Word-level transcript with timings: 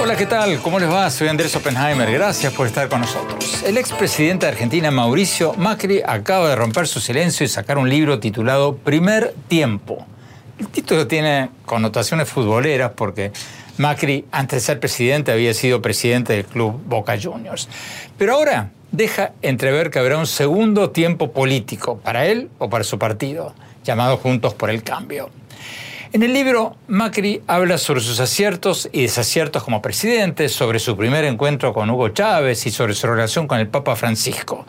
Hola, 0.00 0.16
¿qué 0.16 0.24
tal? 0.26 0.60
¿Cómo 0.62 0.78
les 0.78 0.90
va? 0.90 1.10
Soy 1.10 1.28
Andrés 1.28 1.54
Oppenheimer. 1.54 2.10
Gracias 2.10 2.52
por 2.54 2.66
estar 2.66 2.88
con 2.88 3.02
nosotros. 3.02 3.62
El 3.64 3.76
expresidente 3.76 4.46
de 4.46 4.52
Argentina, 4.52 4.90
Mauricio 4.90 5.52
Macri, 5.54 6.00
acaba 6.04 6.48
de 6.48 6.56
romper 6.56 6.88
su 6.88 6.98
silencio 6.98 7.44
y 7.44 7.48
sacar 7.48 7.76
un 7.76 7.90
libro 7.90 8.18
titulado 8.18 8.76
Primer 8.76 9.34
Tiempo. 9.48 10.06
El 10.58 10.68
título 10.68 11.06
tiene 11.06 11.50
connotaciones 11.66 12.26
futboleras 12.26 12.92
porque 12.96 13.32
Macri, 13.76 14.24
antes 14.32 14.62
de 14.62 14.66
ser 14.66 14.80
presidente, 14.80 15.30
había 15.30 15.52
sido 15.52 15.82
presidente 15.82 16.32
del 16.32 16.46
club 16.46 16.80
Boca 16.86 17.18
Juniors. 17.20 17.68
Pero 18.16 18.34
ahora 18.34 18.70
deja 18.92 19.32
entrever 19.42 19.90
que 19.90 19.98
habrá 19.98 20.18
un 20.18 20.26
segundo 20.26 20.90
tiempo 20.90 21.32
político 21.32 21.98
para 21.98 22.26
él 22.26 22.50
o 22.58 22.70
para 22.70 22.84
su 22.84 22.98
partido, 22.98 23.54
llamado 23.84 24.18
Juntos 24.18 24.54
por 24.54 24.70
el 24.70 24.82
Cambio. 24.82 25.30
En 26.14 26.22
el 26.22 26.34
libro, 26.34 26.76
Macri 26.88 27.40
habla 27.46 27.78
sobre 27.78 28.02
sus 28.02 28.20
aciertos 28.20 28.86
y 28.92 29.00
desaciertos 29.00 29.64
como 29.64 29.80
presidente, 29.80 30.50
sobre 30.50 30.78
su 30.78 30.94
primer 30.94 31.24
encuentro 31.24 31.72
con 31.72 31.88
Hugo 31.88 32.10
Chávez 32.10 32.66
y 32.66 32.70
sobre 32.70 32.92
su 32.92 33.06
relación 33.06 33.46
con 33.46 33.58
el 33.58 33.66
Papa 33.66 33.96
Francisco. 33.96 34.66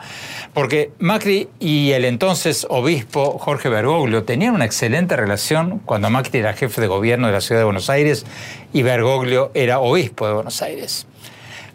Porque 0.53 0.94
Macri 0.99 1.49
y 1.59 1.91
el 1.91 2.05
entonces 2.05 2.66
obispo 2.69 3.38
Jorge 3.39 3.67
Bergoglio 3.67 4.23
tenían 4.23 4.55
una 4.55 4.63
excelente 4.63 5.17
relación 5.17 5.79
cuando 5.79 6.09
Macri 6.09 6.39
era 6.39 6.53
jefe 6.53 6.79
de 6.79 6.88
gobierno 6.88 7.27
de 7.27 7.33
la 7.33 7.41
ciudad 7.41 7.59
de 7.59 7.66
Buenos 7.66 7.89
Aires 7.89 8.25
y 8.71 8.81
Bergoglio 8.81 9.51
era 9.53 9.81
obispo 9.81 10.25
de 10.25 10.33
Buenos 10.35 10.61
Aires. 10.61 11.07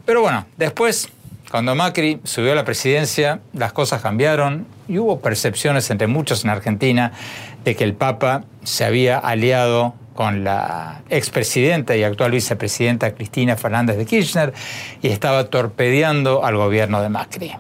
Pero 0.07 0.23
bueno, 0.23 0.47
después, 0.57 1.11
cuando 1.51 1.75
Macri 1.75 2.21
subió 2.25 2.53
a 2.53 2.55
la 2.55 2.65
presidencia, 2.65 3.41
las 3.55 3.73
cosas 3.73 4.03
cambiaron 4.03 4.67
y 4.87 4.99
hubo 4.99 5.21
percepciones 5.21 5.91
entre 5.91 6.07
muchos 6.07 6.45
en 6.45 6.51
Argentina 6.51 7.13
de 7.65 7.75
que 7.75 7.85
el 7.85 7.95
Papa 7.95 8.45
se 8.65 8.85
había 8.85 9.19
aliado 9.19 9.95
con 10.15 10.45
la 10.45 11.01
expresidenta 11.09 11.97
y 11.97 12.03
actual 12.03 12.33
vicepresidenta 12.33 13.15
Cristina 13.15 13.57
Fernández 13.57 13.97
de 13.97 14.05
Kirchner 14.05 14.53
y 15.01 15.09
estaba 15.09 15.45
torpedeando 15.45 16.45
al 16.45 16.57
gobierno 16.57 17.01
de 17.01 17.09
Macri. 17.09 17.53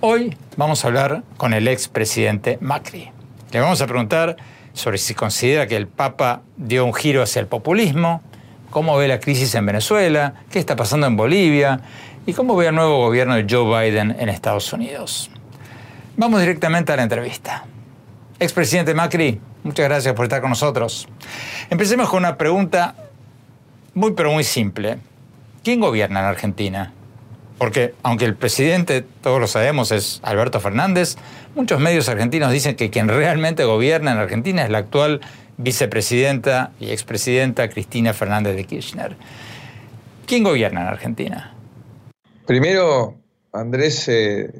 Hoy 0.00 0.36
vamos 0.56 0.84
a 0.84 0.88
hablar 0.88 1.22
con 1.36 1.52
el 1.52 1.66
expresidente 1.66 2.58
Macri. 2.60 3.10
Le 3.50 3.60
vamos 3.60 3.80
a 3.80 3.86
preguntar 3.86 4.36
sobre 4.72 4.98
si 4.98 5.14
considera 5.14 5.66
que 5.66 5.76
el 5.76 5.88
Papa 5.88 6.42
dio 6.56 6.84
un 6.84 6.94
giro 6.94 7.22
hacia 7.22 7.40
el 7.40 7.46
populismo, 7.46 8.22
cómo 8.70 8.96
ve 8.96 9.08
la 9.08 9.18
crisis 9.18 9.54
en 9.54 9.66
Venezuela, 9.66 10.34
qué 10.50 10.58
está 10.58 10.76
pasando 10.76 11.06
en 11.06 11.16
Bolivia 11.16 11.80
y 12.26 12.32
cómo 12.32 12.56
ve 12.56 12.68
el 12.68 12.74
nuevo 12.74 12.98
gobierno 12.98 13.34
de 13.34 13.46
Joe 13.48 13.90
Biden 13.90 14.16
en 14.18 14.28
Estados 14.28 14.72
Unidos. 14.72 15.30
Vamos 16.16 16.40
directamente 16.40 16.92
a 16.92 16.96
la 16.96 17.02
entrevista. 17.02 17.66
Expresidente 18.38 18.94
Macri, 18.94 19.40
muchas 19.62 19.86
gracias 19.86 20.14
por 20.14 20.24
estar 20.24 20.40
con 20.40 20.50
nosotros. 20.50 21.08
Empecemos 21.70 22.08
con 22.08 22.20
una 22.20 22.36
pregunta 22.36 22.94
muy 23.94 24.12
pero 24.12 24.32
muy 24.32 24.44
simple. 24.44 24.98
¿Quién 25.62 25.80
gobierna 25.80 26.20
en 26.20 26.26
Argentina? 26.26 26.92
Porque 27.58 27.94
aunque 28.02 28.24
el 28.24 28.34
presidente, 28.34 29.04
todos 29.22 29.40
lo 29.40 29.46
sabemos, 29.46 29.92
es 29.92 30.20
Alberto 30.22 30.60
Fernández, 30.60 31.16
muchos 31.54 31.80
medios 31.80 32.08
argentinos 32.08 32.50
dicen 32.50 32.74
que 32.74 32.90
quien 32.90 33.08
realmente 33.08 33.64
gobierna 33.64 34.12
en 34.12 34.18
Argentina 34.18 34.64
es 34.64 34.70
la 34.70 34.78
actual 34.78 35.20
vicepresidenta 35.56 36.72
y 36.80 36.90
expresidenta 36.90 37.68
Cristina 37.68 38.12
Fernández 38.12 38.56
de 38.56 38.64
Kirchner. 38.64 39.16
¿Quién 40.26 40.42
gobierna 40.42 40.82
en 40.82 40.86
Argentina? 40.88 41.53
Primero, 42.46 43.16
Andrés, 43.52 44.06
eh, 44.08 44.50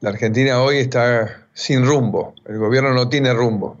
la 0.00 0.10
Argentina 0.10 0.62
hoy 0.62 0.76
está 0.76 1.48
sin 1.52 1.84
rumbo, 1.84 2.34
el 2.46 2.58
gobierno 2.58 2.94
no 2.94 3.08
tiene 3.08 3.32
rumbo. 3.32 3.76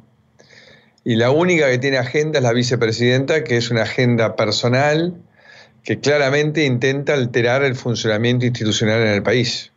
Y 1.04 1.14
la 1.14 1.30
única 1.30 1.70
que 1.70 1.78
tiene 1.78 1.98
agenda 1.98 2.40
es 2.40 2.42
la 2.42 2.52
vicepresidenta, 2.52 3.44
que 3.44 3.56
es 3.56 3.70
una 3.70 3.82
agenda 3.82 4.34
personal 4.34 5.14
que 5.84 6.00
claramente 6.00 6.64
intenta 6.64 7.14
alterar 7.14 7.62
el 7.62 7.76
funcionamiento 7.76 8.44
institucional 8.44 9.02
en 9.02 9.08
el 9.08 9.22
país. 9.22 9.70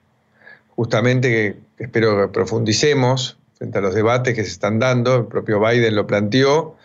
Justamente 0.75 1.29
que 1.29 1.83
espero 1.83 2.19
que 2.19 2.33
profundicemos 2.33 3.37
frente 3.57 3.77
a 3.77 3.81
los 3.81 3.93
debates 3.93 4.33
que 4.33 4.43
se 4.43 4.51
están 4.51 4.79
dando, 4.79 5.17
el 5.17 5.25
propio 5.25 5.59
Biden 5.59 5.95
lo 5.95 6.07
planteó, 6.07 6.77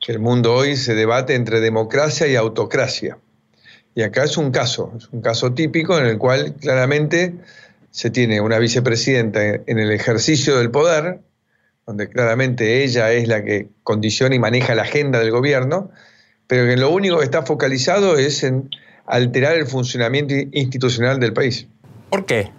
que 0.00 0.12
el 0.12 0.18
mundo 0.18 0.54
hoy 0.54 0.76
se 0.76 0.94
debate 0.94 1.34
entre 1.34 1.60
democracia 1.60 2.26
y 2.26 2.36
autocracia. 2.36 3.18
Y 3.94 4.02
acá 4.02 4.24
es 4.24 4.36
un 4.36 4.50
caso, 4.50 4.92
es 4.96 5.08
un 5.08 5.20
caso 5.20 5.52
típico 5.52 5.98
en 5.98 6.06
el 6.06 6.18
cual 6.18 6.54
claramente 6.54 7.34
se 7.90 8.10
tiene 8.10 8.40
una 8.40 8.58
vicepresidenta 8.58 9.44
en 9.44 9.78
el 9.78 9.90
ejercicio 9.90 10.56
del 10.58 10.70
poder, 10.70 11.20
donde 11.86 12.08
claramente 12.08 12.84
ella 12.84 13.10
es 13.12 13.26
la 13.26 13.44
que 13.44 13.68
condiciona 13.82 14.34
y 14.34 14.38
maneja 14.38 14.74
la 14.74 14.82
agenda 14.82 15.18
del 15.18 15.32
gobierno, 15.32 15.90
pero 16.46 16.66
que 16.66 16.76
lo 16.76 16.90
único 16.90 17.18
que 17.18 17.24
está 17.24 17.42
focalizado 17.42 18.16
es 18.16 18.44
en 18.44 18.70
alterar 19.06 19.56
el 19.56 19.66
funcionamiento 19.66 20.34
institucional 20.52 21.18
del 21.18 21.32
país. 21.32 21.66
¿Por 22.10 22.26
qué? 22.26 22.52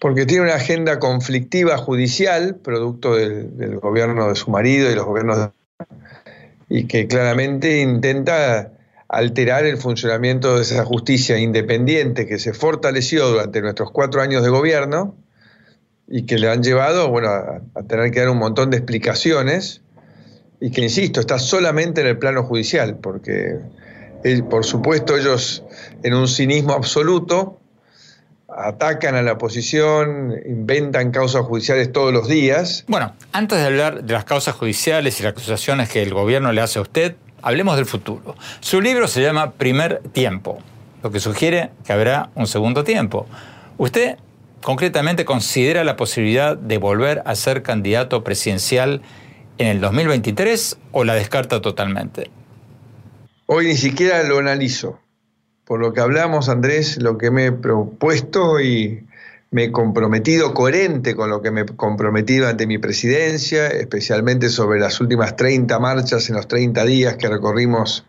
Porque 0.00 0.26
tiene 0.26 0.44
una 0.44 0.56
agenda 0.56 0.98
conflictiva 0.98 1.78
judicial, 1.78 2.56
producto 2.56 3.14
del, 3.14 3.56
del 3.56 3.78
gobierno 3.78 4.28
de 4.28 4.34
su 4.34 4.50
marido 4.50 4.90
y 4.90 4.96
los 4.96 5.04
gobiernos 5.04 5.38
de... 5.38 5.50
y 6.68 6.86
que 6.86 7.06
claramente 7.06 7.80
intenta 7.80 8.72
alterar 9.08 9.64
el 9.64 9.76
funcionamiento 9.76 10.56
de 10.56 10.62
esa 10.62 10.84
justicia 10.84 11.38
independiente 11.38 12.26
que 12.26 12.38
se 12.38 12.52
fortaleció 12.52 13.28
durante 13.28 13.60
nuestros 13.60 13.90
cuatro 13.92 14.20
años 14.20 14.42
de 14.42 14.48
gobierno 14.48 15.14
y 16.08 16.26
que 16.26 16.38
le 16.38 16.50
han 16.50 16.62
llevado 16.62 17.08
bueno, 17.08 17.28
a, 17.28 17.82
tener 17.88 18.10
que 18.10 18.20
dar 18.20 18.30
un 18.30 18.38
montón 18.38 18.70
de 18.70 18.78
explicaciones 18.78 19.82
y 20.60 20.70
que, 20.70 20.80
insisto, 20.80 21.20
está 21.20 21.38
solamente 21.38 22.00
en 22.00 22.06
el 22.06 22.18
plano 22.18 22.42
judicial, 22.42 22.96
porque 22.96 23.58
por 24.48 24.64
supuesto 24.64 25.16
ellos 25.16 25.62
en 26.02 26.14
un 26.14 26.26
cinismo 26.26 26.72
absoluto 26.72 27.60
atacan 28.48 29.14
a 29.14 29.22
la 29.22 29.32
oposición, 29.32 30.34
inventan 30.46 31.10
causas 31.10 31.42
judiciales 31.42 31.92
todos 31.92 32.12
los 32.12 32.26
días. 32.26 32.84
Bueno, 32.88 33.14
antes 33.32 33.58
de 33.58 33.66
hablar 33.66 34.02
de 34.02 34.12
las 34.12 34.24
causas 34.24 34.54
judiciales 34.54 35.20
y 35.20 35.22
las 35.22 35.32
acusaciones 35.32 35.88
que 35.90 36.02
el 36.02 36.14
gobierno 36.14 36.52
le 36.52 36.60
hace 36.60 36.78
a 36.78 36.82
usted, 36.82 37.16
hablemos 37.46 37.76
del 37.76 37.86
futuro. 37.86 38.34
Su 38.58 38.80
libro 38.80 39.06
se 39.06 39.22
llama 39.22 39.52
Primer 39.52 40.02
Tiempo, 40.10 40.58
lo 41.04 41.12
que 41.12 41.20
sugiere 41.20 41.70
que 41.84 41.92
habrá 41.92 42.28
un 42.34 42.48
segundo 42.48 42.82
tiempo. 42.82 43.28
¿Usted 43.78 44.16
concretamente 44.62 45.24
considera 45.24 45.84
la 45.84 45.94
posibilidad 45.96 46.56
de 46.56 46.78
volver 46.78 47.22
a 47.24 47.36
ser 47.36 47.62
candidato 47.62 48.24
presidencial 48.24 49.00
en 49.58 49.68
el 49.68 49.80
2023 49.80 50.76
o 50.90 51.04
la 51.04 51.14
descarta 51.14 51.62
totalmente? 51.62 52.32
Hoy 53.46 53.68
ni 53.68 53.76
siquiera 53.76 54.24
lo 54.24 54.38
analizo. 54.38 54.98
Por 55.64 55.78
lo 55.78 55.92
que 55.92 56.00
hablamos, 56.00 56.48
Andrés, 56.48 57.00
lo 57.00 57.16
que 57.16 57.30
me 57.30 57.46
he 57.46 57.52
propuesto 57.52 58.60
y 58.60 59.06
me 59.50 59.64
he 59.64 59.72
comprometido 59.72 60.54
coherente 60.54 61.14
con 61.14 61.30
lo 61.30 61.40
que 61.40 61.50
me 61.50 61.62
he 61.62 61.64
comprometido 61.64 62.48
ante 62.48 62.66
mi 62.66 62.78
presidencia, 62.78 63.68
especialmente 63.68 64.48
sobre 64.48 64.80
las 64.80 65.00
últimas 65.00 65.36
30 65.36 65.78
marchas 65.78 66.28
en 66.28 66.36
los 66.36 66.48
30 66.48 66.84
días 66.84 67.16
que 67.16 67.28
recorrimos 67.28 68.04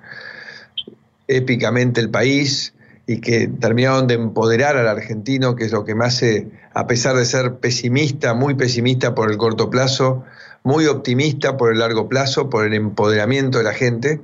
épicamente 1.28 2.02
el 2.02 2.10
país 2.10 2.74
y 3.06 3.22
que 3.22 3.48
terminaron 3.48 4.08
de 4.08 4.16
empoderar 4.16 4.76
al 4.76 4.88
argentino, 4.88 5.56
que 5.56 5.66
es 5.66 5.72
lo 5.72 5.86
que 5.86 5.96
me 5.96 6.06
hace, 6.06 6.50
a 6.74 6.88
pesar 6.88 7.16
de 7.16 7.26
ser 7.26 7.56
pesimista, 7.56 8.34
muy 8.34 8.56
pesimista 8.56 9.16
por 9.16 9.32
el 9.32 9.38
corto 9.38 9.70
plazo, 9.70 10.26
muy 10.64 10.88
optimista 10.88 11.56
por 11.56 11.72
el 11.72 11.80
largo 11.80 12.10
plazo, 12.10 12.50
por 12.50 12.66
el 12.66 12.74
empoderamiento 12.74 13.60
de 13.60 13.64
la 13.64 13.74
gente, 13.74 14.20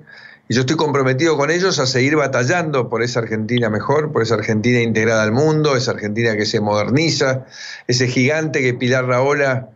y 0.50 0.56
yo 0.56 0.62
estoy 0.62 0.76
comprometido 0.76 1.38
con 1.38 1.50
ellos 1.52 1.80
a 1.80 1.86
seguir 1.86 2.18
batallando 2.18 2.90
por 2.90 3.02
esa 3.02 3.20
Argentina 3.20 3.70
mejor, 3.70 4.12
por 4.12 4.22
esa 4.22 4.36
Argentina 4.36 4.82
integrada 4.82 5.24
al 5.24 5.32
mundo, 5.32 5.78
esa 5.78 5.92
Argentina 5.92 6.36
que 6.36 6.46
se 6.46 6.60
moderniza, 6.60 7.46
ese 7.88 8.08
gigante 8.08 8.62
que 8.62 8.74
Pilar 8.74 9.06
Raola 9.06 9.70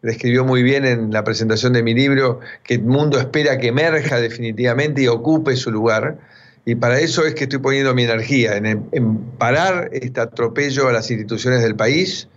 describió 0.00 0.44
muy 0.44 0.62
bien 0.62 0.86
en 0.86 1.12
la 1.12 1.22
presentación 1.22 1.74
de 1.74 1.82
mi 1.82 1.92
libro, 1.92 2.40
que 2.62 2.74
el 2.74 2.82
mundo 2.82 3.18
espera 3.18 3.58
que 3.58 3.68
emerja 3.68 4.18
definitivamente 4.18 5.02
y 5.02 5.08
ocupe 5.08 5.54
su 5.56 5.70
lugar. 5.70 6.18
Y 6.64 6.76
para 6.76 6.98
eso 6.98 7.26
es 7.26 7.34
que 7.34 7.44
estoy 7.44 7.58
poniendo 7.58 7.94
mi 7.94 8.04
energía, 8.04 8.56
en, 8.56 8.88
en 8.92 9.18
parar 9.38 9.90
este 9.92 10.20
atropello 10.20 10.88
a 10.88 10.92
las 10.92 11.10
instituciones 11.10 11.62
del 11.62 11.76
país, 11.76 12.28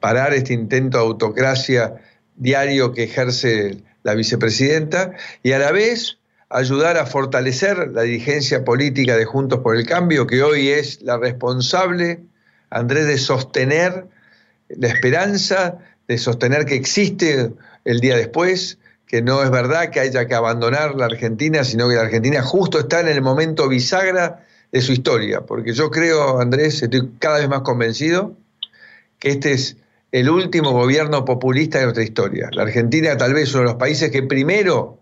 parar 0.00 0.34
este 0.34 0.52
intento 0.52 0.98
de 0.98 1.04
autocracia 1.04 1.94
diario 2.36 2.92
que 2.92 3.04
ejerce 3.04 3.78
la 4.02 4.14
vicepresidenta 4.14 5.12
y 5.42 5.52
a 5.52 5.58
la 5.58 5.72
vez 5.72 6.18
ayudar 6.50 6.96
a 6.96 7.06
fortalecer 7.06 7.90
la 7.92 8.02
dirigencia 8.02 8.64
política 8.64 9.16
de 9.16 9.24
Juntos 9.24 9.60
por 9.60 9.76
el 9.76 9.86
Cambio, 9.86 10.26
que 10.26 10.42
hoy 10.42 10.68
es 10.68 11.02
la 11.02 11.18
responsable, 11.18 12.20
Andrés, 12.70 13.06
de 13.06 13.18
sostener 13.18 14.06
la 14.68 14.88
esperanza, 14.88 15.78
de 16.06 16.18
sostener 16.18 16.64
que 16.64 16.74
existe 16.74 17.52
el 17.84 18.00
día 18.00 18.16
después, 18.16 18.78
que 19.06 19.22
no 19.22 19.42
es 19.42 19.50
verdad 19.50 19.90
que 19.90 20.00
haya 20.00 20.26
que 20.26 20.34
abandonar 20.34 20.94
la 20.94 21.06
Argentina, 21.06 21.64
sino 21.64 21.88
que 21.88 21.94
la 21.94 22.02
Argentina 22.02 22.42
justo 22.42 22.78
está 22.78 23.00
en 23.00 23.08
el 23.08 23.22
momento 23.22 23.68
bisagra 23.68 24.44
de 24.70 24.82
su 24.82 24.92
historia, 24.92 25.40
porque 25.40 25.72
yo 25.72 25.90
creo, 25.90 26.40
Andrés, 26.40 26.82
estoy 26.82 27.10
cada 27.18 27.38
vez 27.38 27.48
más 27.48 27.62
convencido 27.62 28.34
que 29.18 29.30
este 29.30 29.52
es 29.52 29.76
el 30.12 30.28
último 30.28 30.72
gobierno 30.72 31.24
populista 31.24 31.78
de 31.78 31.84
nuestra 31.84 32.04
historia. 32.04 32.48
La 32.52 32.62
Argentina 32.62 33.16
tal 33.16 33.34
vez 33.34 33.52
uno 33.54 33.64
de 33.64 33.68
los 33.70 33.76
países 33.76 34.10
que 34.10 34.22
primero 34.22 34.98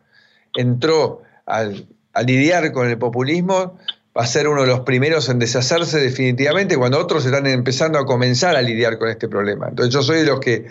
entró 0.55 1.23
a 1.47 2.23
lidiar 2.23 2.73
con 2.73 2.89
el 2.89 2.99
populismo, 2.99 3.79
va 4.17 4.23
a 4.23 4.27
ser 4.27 4.49
uno 4.49 4.63
de 4.63 4.69
los 4.69 4.81
primeros 4.81 5.29
en 5.29 5.39
deshacerse 5.39 6.01
definitivamente 6.01 6.77
cuando 6.77 6.99
otros 6.99 7.27
están 7.27 7.47
empezando 7.47 7.99
a 7.99 8.07
comenzar 8.07 8.57
a 8.57 8.63
lidiar 8.63 8.99
con 8.99 9.09
este 9.09 9.29
problema. 9.29 9.69
Entonces 9.69 9.93
yo 9.93 10.03
soy 10.03 10.19
de 10.19 10.25
los 10.25 10.41
que 10.41 10.67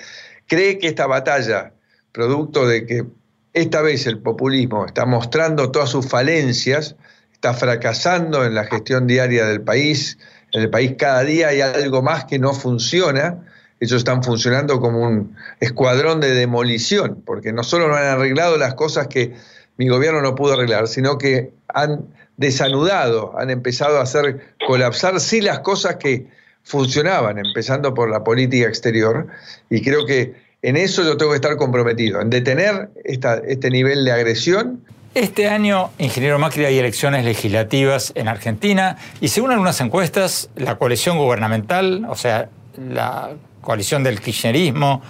cree 0.47 0.79
que 0.79 0.87
esta 0.87 1.05
batalla, 1.05 1.71
producto 2.11 2.67
de 2.67 2.85
que 2.85 3.05
esta 3.53 3.81
vez 3.81 4.07
el 4.07 4.17
populismo 4.19 4.85
está 4.85 5.05
mostrando 5.05 5.71
todas 5.71 5.89
sus 5.89 6.07
falencias, 6.07 6.95
está 7.31 7.53
fracasando 7.53 8.43
en 8.43 8.55
la 8.55 8.65
gestión 8.65 9.05
diaria 9.05 9.45
del 9.45 9.61
país, 9.61 10.17
en 10.51 10.63
el 10.63 10.69
país 10.69 10.95
cada 10.97 11.23
día 11.23 11.49
hay 11.49 11.61
algo 11.61 12.01
más 12.01 12.25
que 12.25 12.39
no 12.39 12.53
funciona, 12.53 13.45
ellos 13.79 13.99
están 13.99 14.23
funcionando 14.23 14.79
como 14.79 15.01
un 15.01 15.35
escuadrón 15.59 16.19
de 16.19 16.33
demolición, 16.33 17.21
porque 17.25 17.53
no 17.53 17.63
solo 17.63 17.87
no 17.87 17.95
han 17.95 18.05
arreglado 18.05 18.57
las 18.57 18.73
cosas 18.73 19.07
que 19.07 19.35
mi 19.77 19.87
gobierno 19.87 20.21
no 20.21 20.35
pudo 20.35 20.53
arreglar, 20.53 20.87
sino 20.87 21.17
que 21.17 21.51
han 21.67 22.05
desanudado, 22.37 23.37
han 23.37 23.49
empezado 23.49 23.99
a 23.99 24.03
hacer 24.03 24.55
colapsar 24.67 25.19
sí 25.19 25.41
las 25.41 25.59
cosas 25.59 25.97
que 25.97 26.27
funcionaban, 26.63 27.37
empezando 27.37 27.93
por 27.93 28.09
la 28.09 28.23
política 28.23 28.67
exterior, 28.67 29.27
y 29.69 29.81
creo 29.81 30.05
que 30.05 30.33
en 30.61 30.77
eso 30.77 31.03
yo 31.03 31.15
tengo 31.15 31.31
que 31.31 31.35
estar 31.35 31.55
comprometido, 31.57 32.21
en 32.21 32.29
detener 32.29 32.89
este 33.03 33.69
nivel 33.69 34.03
de 34.03 34.11
agresión. 34.11 34.81
Este 35.13 35.47
año, 35.47 35.91
ingeniero 35.99 36.39
Macri, 36.39 36.65
hay 36.65 36.79
elecciones 36.79 37.23
legislativas 37.23 38.11
en 38.15 38.27
Argentina 38.27 38.97
y 39.21 39.27
según 39.27 39.51
algunas 39.51 39.79
encuestas, 39.79 40.49
la 40.55 40.75
coalición 40.77 41.17
gubernamental, 41.17 42.05
o 42.09 42.15
sea, 42.15 42.49
la 42.77 43.29
coalición 43.61 44.03
del 44.03 44.19
kirchnerismo 44.19 45.01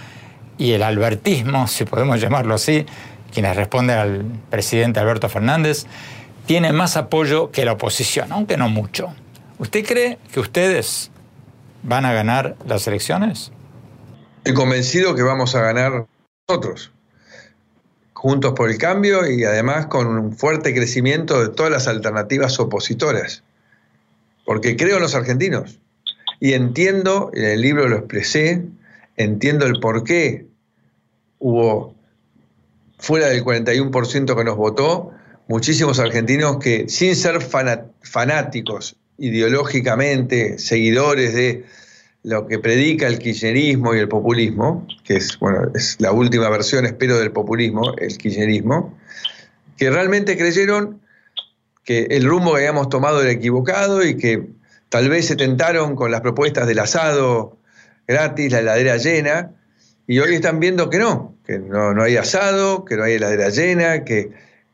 y 0.57 0.73
el 0.73 0.83
albertismo, 0.83 1.67
si 1.67 1.85
podemos 1.85 2.19
llamarlo 2.19 2.53
así, 2.53 2.85
quienes 3.36 3.58
responden 3.58 3.98
al 3.98 4.26
presidente 4.50 5.02
Alberto 5.02 5.28
Fernández, 5.28 5.86
tiene 6.46 6.72
más 6.72 6.96
apoyo 6.96 7.52
que 7.52 7.66
la 7.66 7.74
oposición, 7.74 8.32
aunque 8.32 8.56
no 8.56 8.70
mucho. 8.70 9.14
¿Usted 9.60 9.86
cree 9.86 10.18
que 10.32 10.40
ustedes 10.40 11.12
van 11.84 12.06
a 12.06 12.14
ganar 12.14 12.56
las 12.66 12.88
elecciones? 12.88 13.52
Estoy 14.38 14.54
convencido 14.54 15.16
que 15.16 15.22
vamos 15.22 15.54
a 15.54 15.62
ganar 15.62 16.06
nosotros, 16.48 16.94
juntos 18.14 18.54
por 18.56 18.70
el 18.70 18.78
cambio 18.78 19.30
y 19.30 19.44
además 19.44 19.88
con 19.88 20.08
un 20.08 20.38
fuerte 20.38 20.74
crecimiento 20.74 21.42
de 21.42 21.50
todas 21.50 21.72
las 21.72 21.88
alternativas 21.90 22.58
opositoras, 22.60 23.44
porque 24.46 24.78
creo 24.78 24.96
en 24.96 25.02
los 25.02 25.14
argentinos 25.14 25.80
y 26.40 26.54
entiendo, 26.54 27.32
en 27.34 27.44
el 27.44 27.62
libro 27.62 27.90
lo 27.90 27.98
expresé, 27.98 28.64
entiendo 29.18 29.66
el 29.66 29.80
por 29.82 30.06
qué 30.06 30.46
hubo 31.40 31.94
fuera 33.06 33.28
del 33.28 33.44
41% 33.46 34.36
que 34.36 34.44
nos 34.44 34.57
votó, 34.57 35.12
muchísimos 35.48 36.00
argentinos 36.00 36.57
que 36.57 36.90
sin 36.90 37.16
ser 37.16 37.40
fanáticos 37.40 38.96
ideológicamente, 39.19 40.57
seguidores 40.57 41.36
de 41.36 41.66
lo 42.24 42.48
que 42.48 42.57
predica 42.57 43.06
el 43.06 43.19
kirchnerismo 43.19 43.94
y 43.94 44.00
el 44.00 44.07
populismo, 44.07 44.88
que 45.04 45.18
es, 45.18 45.38
bueno, 45.38 45.72
es 45.75 45.98
la 46.00 46.12
última 46.13 46.50
versión, 46.50 46.88
espero, 46.88 47.19
del 47.19 47.31
populismo, 47.31 47.94
el 48.00 48.18
kirchnerismo, 48.18 48.98
que 49.78 49.92
realmente 49.92 50.36
creyeron 50.36 51.00
que 51.84 52.08
el 52.10 52.25
rumbo 52.25 52.54
que 52.54 52.62
habíamos 52.62 52.90
tomado 52.90 53.22
era 53.22 53.30
equivocado 53.30 54.04
y 54.04 54.18
que 54.18 54.48
tal 54.90 55.10
vez 55.10 55.28
se 55.28 55.36
tentaron 55.36 55.96
con 55.96 56.10
las 56.10 56.22
propuestas 56.22 56.66
del 56.66 56.80
asado 56.80 57.60
gratis, 58.08 58.51
la 58.51 58.62
heladera 58.62 58.98
llena, 58.98 59.51
y 60.08 60.18
hoy 60.18 60.34
están 60.34 60.60
viendo 60.60 60.90
que 60.90 60.98
no, 60.98 61.35
que 61.45 61.59
no, 61.59 62.01
hay 62.01 62.18
asado, 62.18 62.86
que 62.86 62.97
no 62.97 63.03
hay 63.03 63.13
heladera 63.13 63.50
llena, 63.50 64.03
que 64.03 64.31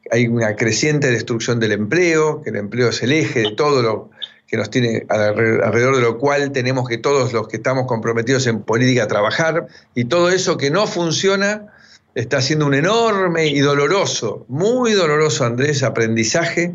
hay 0.09 0.27
una 0.27 0.55
creciente 0.55 1.11
destrucción 1.11 1.59
del 1.59 1.73
empleo, 1.73 2.41
que 2.41 2.49
el 2.49 2.55
empleo 2.55 2.89
es 2.89 3.03
el 3.03 3.11
eje 3.11 3.41
de 3.41 3.55
todo 3.55 3.81
lo 3.81 4.09
que 4.47 4.57
nos 4.57 4.69
tiene 4.69 5.05
alrededor 5.09 5.95
de 5.95 6.01
lo 6.01 6.17
cual 6.17 6.51
tenemos 6.51 6.87
que 6.87 6.97
todos 6.97 7.31
los 7.31 7.47
que 7.47 7.57
estamos 7.57 7.87
comprometidos 7.87 8.47
en 8.47 8.63
política 8.63 9.07
trabajar, 9.07 9.67
y 9.95 10.05
todo 10.05 10.29
eso 10.29 10.57
que 10.57 10.71
no 10.71 10.87
funciona 10.87 11.67
está 12.15 12.41
siendo 12.41 12.65
un 12.65 12.73
enorme 12.73 13.47
y 13.47 13.59
doloroso, 13.59 14.45
muy 14.49 14.91
doloroso, 14.91 15.45
Andrés, 15.45 15.83
aprendizaje 15.83 16.73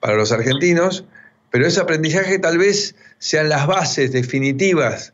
para 0.00 0.14
los 0.16 0.32
argentinos, 0.32 1.04
pero 1.50 1.66
ese 1.66 1.80
aprendizaje 1.80 2.38
tal 2.38 2.58
vez 2.58 2.94
sean 3.18 3.48
las 3.48 3.66
bases 3.66 4.12
definitivas 4.12 5.13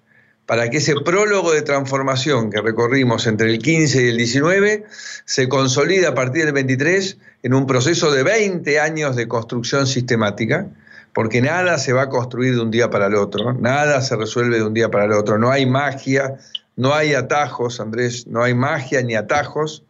para 0.51 0.69
que 0.69 0.79
ese 0.79 0.97
prólogo 0.97 1.53
de 1.53 1.63
transformación 1.63 2.51
que 2.51 2.61
recorrimos 2.61 3.29
entre 3.29 3.53
el 3.53 3.61
15 3.61 4.03
y 4.03 4.09
el 4.09 4.17
19 4.17 4.85
se 5.25 5.49
consolide 5.49 6.09
a 6.09 6.15
partir 6.17 6.45
del 6.45 6.53
23 6.53 7.19
en 7.45 7.55
un 7.55 7.69
proceso 7.69 8.11
de 8.11 8.25
20 8.25 8.81
años 8.81 9.15
de 9.15 9.29
construcción 9.29 9.87
sistemática, 9.87 10.67
porque 11.15 11.41
nada 11.41 11.79
se 11.79 11.93
va 11.93 12.03
a 12.03 12.09
construir 12.09 12.57
de 12.57 12.63
un 12.63 12.73
día 12.73 12.91
para 12.91 13.07
el 13.07 13.15
otro, 13.15 13.53
nada 13.53 14.01
se 14.01 14.17
resuelve 14.17 14.57
de 14.57 14.65
un 14.65 14.75
día 14.75 14.91
para 14.91 15.05
el 15.05 15.13
otro, 15.13 15.39
no 15.39 15.53
hay 15.53 15.67
magia, 15.67 16.39
no 16.75 16.97
hay 16.97 17.15
atajos, 17.15 17.79
Andrés, 17.79 18.27
no 18.27 18.43
hay 18.43 18.53
magia 18.53 19.03
ni 19.03 19.15
atajos, 19.15 19.85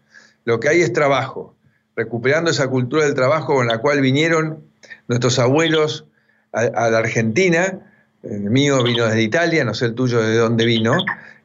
lo 0.45 0.61
que 0.61 0.69
hay 0.69 0.83
es 0.83 0.93
trabajo, 0.93 1.55
recuperando 1.97 2.51
esa 2.51 2.69
cultura 2.69 3.07
del 3.07 3.15
trabajo 3.15 3.55
con 3.55 3.67
la 3.67 3.79
cual 3.79 4.03
vinieron 4.03 4.63
nuestros 5.09 5.39
abuelos 5.39 6.05
a, 6.53 6.61
a 6.61 6.91
la 6.91 6.99
Argentina, 6.99 7.81
el 8.23 8.51
mío 8.51 8.83
vino 8.83 9.07
desde 9.07 9.23
Italia, 9.23 9.65
no 9.65 9.75
sé 9.75 9.87
el 9.87 9.95
tuyo 9.95 10.21
de 10.21 10.37
dónde 10.37 10.65
vino, 10.65 10.97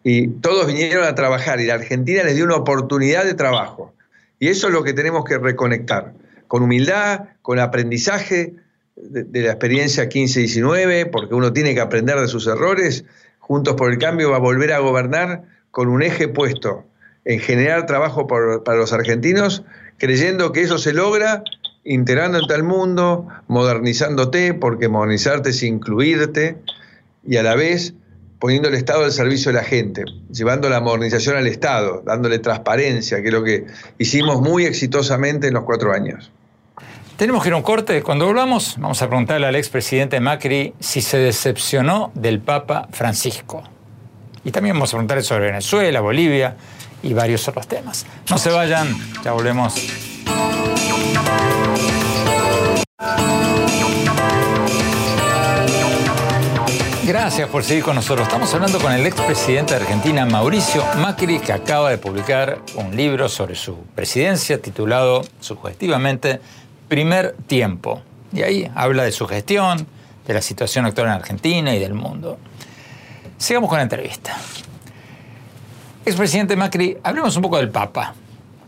y 0.03 0.27
todos 0.27 0.67
vinieron 0.67 1.05
a 1.05 1.15
trabajar 1.15 1.59
y 1.59 1.65
la 1.65 1.75
Argentina 1.75 2.23
les 2.23 2.35
dio 2.35 2.45
una 2.45 2.55
oportunidad 2.55 3.25
de 3.25 3.33
trabajo. 3.33 3.93
Y 4.39 4.49
eso 4.49 4.67
es 4.67 4.73
lo 4.73 4.83
que 4.83 4.93
tenemos 4.93 5.25
que 5.25 5.37
reconectar, 5.37 6.13
con 6.47 6.63
humildad, 6.63 7.29
con 7.41 7.59
aprendizaje 7.59 8.53
de, 8.95 9.41
la 9.41 9.51
experiencia 9.51 10.09
15-19, 10.09 11.09
porque 11.09 11.33
uno 11.33 11.53
tiene 11.53 11.73
que 11.73 11.81
aprender 11.81 12.19
de 12.19 12.27
sus 12.27 12.45
errores. 12.47 13.05
Juntos 13.39 13.75
por 13.75 13.91
el 13.91 13.97
Cambio 13.97 14.31
va 14.31 14.37
a 14.37 14.39
volver 14.39 14.73
a 14.73 14.79
gobernar 14.79 15.43
con 15.71 15.87
un 15.87 16.03
eje 16.03 16.27
puesto 16.27 16.85
en 17.23 17.39
generar 17.39 17.85
trabajo 17.85 18.27
para 18.27 18.77
los 18.77 18.93
argentinos, 18.93 19.63
creyendo 19.97 20.51
que 20.51 20.61
eso 20.61 20.77
se 20.77 20.93
logra 20.93 21.43
integrándote 21.85 22.53
al 22.53 22.63
mundo, 22.63 23.27
modernizándote, 23.47 24.53
porque 24.53 24.89
modernizarte 24.89 25.51
es 25.51 25.63
incluirte, 25.63 26.57
y 27.23 27.37
a 27.37 27.43
la 27.43 27.55
vez 27.55 27.93
poniendo 28.39 28.67
el 28.67 28.75
Estado 28.75 29.05
al 29.05 29.11
servicio 29.11 29.51
de 29.51 29.57
la 29.57 29.63
gente, 29.63 30.03
llevando 30.31 30.69
la 30.69 30.81
modernización 30.81 31.37
al 31.37 31.47
Estado, 31.47 32.03
dándole 32.05 32.39
transparencia, 32.39 33.21
que 33.21 33.27
es 33.29 33.33
lo 33.33 33.43
que 33.43 33.65
hicimos 33.97 34.41
muy 34.41 34.65
exitosamente 34.65 35.47
en 35.47 35.53
los 35.53 35.63
cuatro 35.63 35.93
años. 35.93 36.31
Tenemos 37.17 37.41
que 37.41 37.49
ir 37.49 37.53
a 37.53 37.57
un 37.57 37.63
corte. 37.63 38.03
Cuando 38.03 38.25
volvamos, 38.25 38.75
vamos 38.77 39.01
a 39.01 39.07
preguntarle 39.07 39.47
al 39.47 39.55
expresidente 39.55 40.19
Macri 40.19 40.73
si 40.79 41.01
se 41.01 41.17
decepcionó 41.17 42.11
del 42.13 42.39
Papa 42.39 42.89
Francisco. 42.91 43.63
Y 44.43 44.51
también 44.51 44.75
vamos 44.75 44.89
a 44.89 44.97
preguntarle 44.97 45.23
sobre 45.23 45.45
Venezuela, 45.45 46.01
Bolivia 46.01 46.55
y 47.01 47.13
varios 47.13 47.47
otros 47.47 47.67
temas. 47.67 48.05
No 48.29 48.37
se 48.37 48.49
vayan, 48.51 48.95
ya 49.23 49.31
volvemos. 49.31 49.75
Gracias 57.05 57.47
por 57.49 57.63
seguir 57.63 57.83
con 57.83 57.93
nosotros. 57.93 58.27
Estamos 58.27 58.51
hablando 58.55 58.79
con 58.79 58.91
el 58.91 59.05
expresidente 59.05 59.75
de 59.75 59.81
Argentina, 59.81 60.25
Mauricio 60.25 60.83
Macri, 60.97 61.37
que 61.37 61.53
acaba 61.53 61.91
de 61.91 61.99
publicar 61.99 62.57
un 62.73 62.95
libro 62.95 63.29
sobre 63.29 63.53
su 63.53 63.77
presidencia 63.93 64.59
titulado 64.59 65.21
sugestivamente 65.39 66.41
Primer 66.87 67.35
Tiempo. 67.45 68.01
Y 68.33 68.41
ahí 68.41 68.71
habla 68.73 69.03
de 69.03 69.11
su 69.11 69.27
gestión, 69.27 69.85
de 70.25 70.33
la 70.33 70.41
situación 70.41 70.87
actual 70.87 71.05
en 71.05 71.13
Argentina 71.13 71.75
y 71.75 71.79
del 71.79 71.93
mundo. 71.93 72.39
Sigamos 73.37 73.69
con 73.69 73.77
la 73.77 73.83
entrevista. 73.83 74.35
Expresidente 76.07 76.55
Macri, 76.55 76.97
hablemos 77.03 77.35
un 77.35 77.43
poco 77.43 77.57
del 77.57 77.69
Papa. 77.69 78.15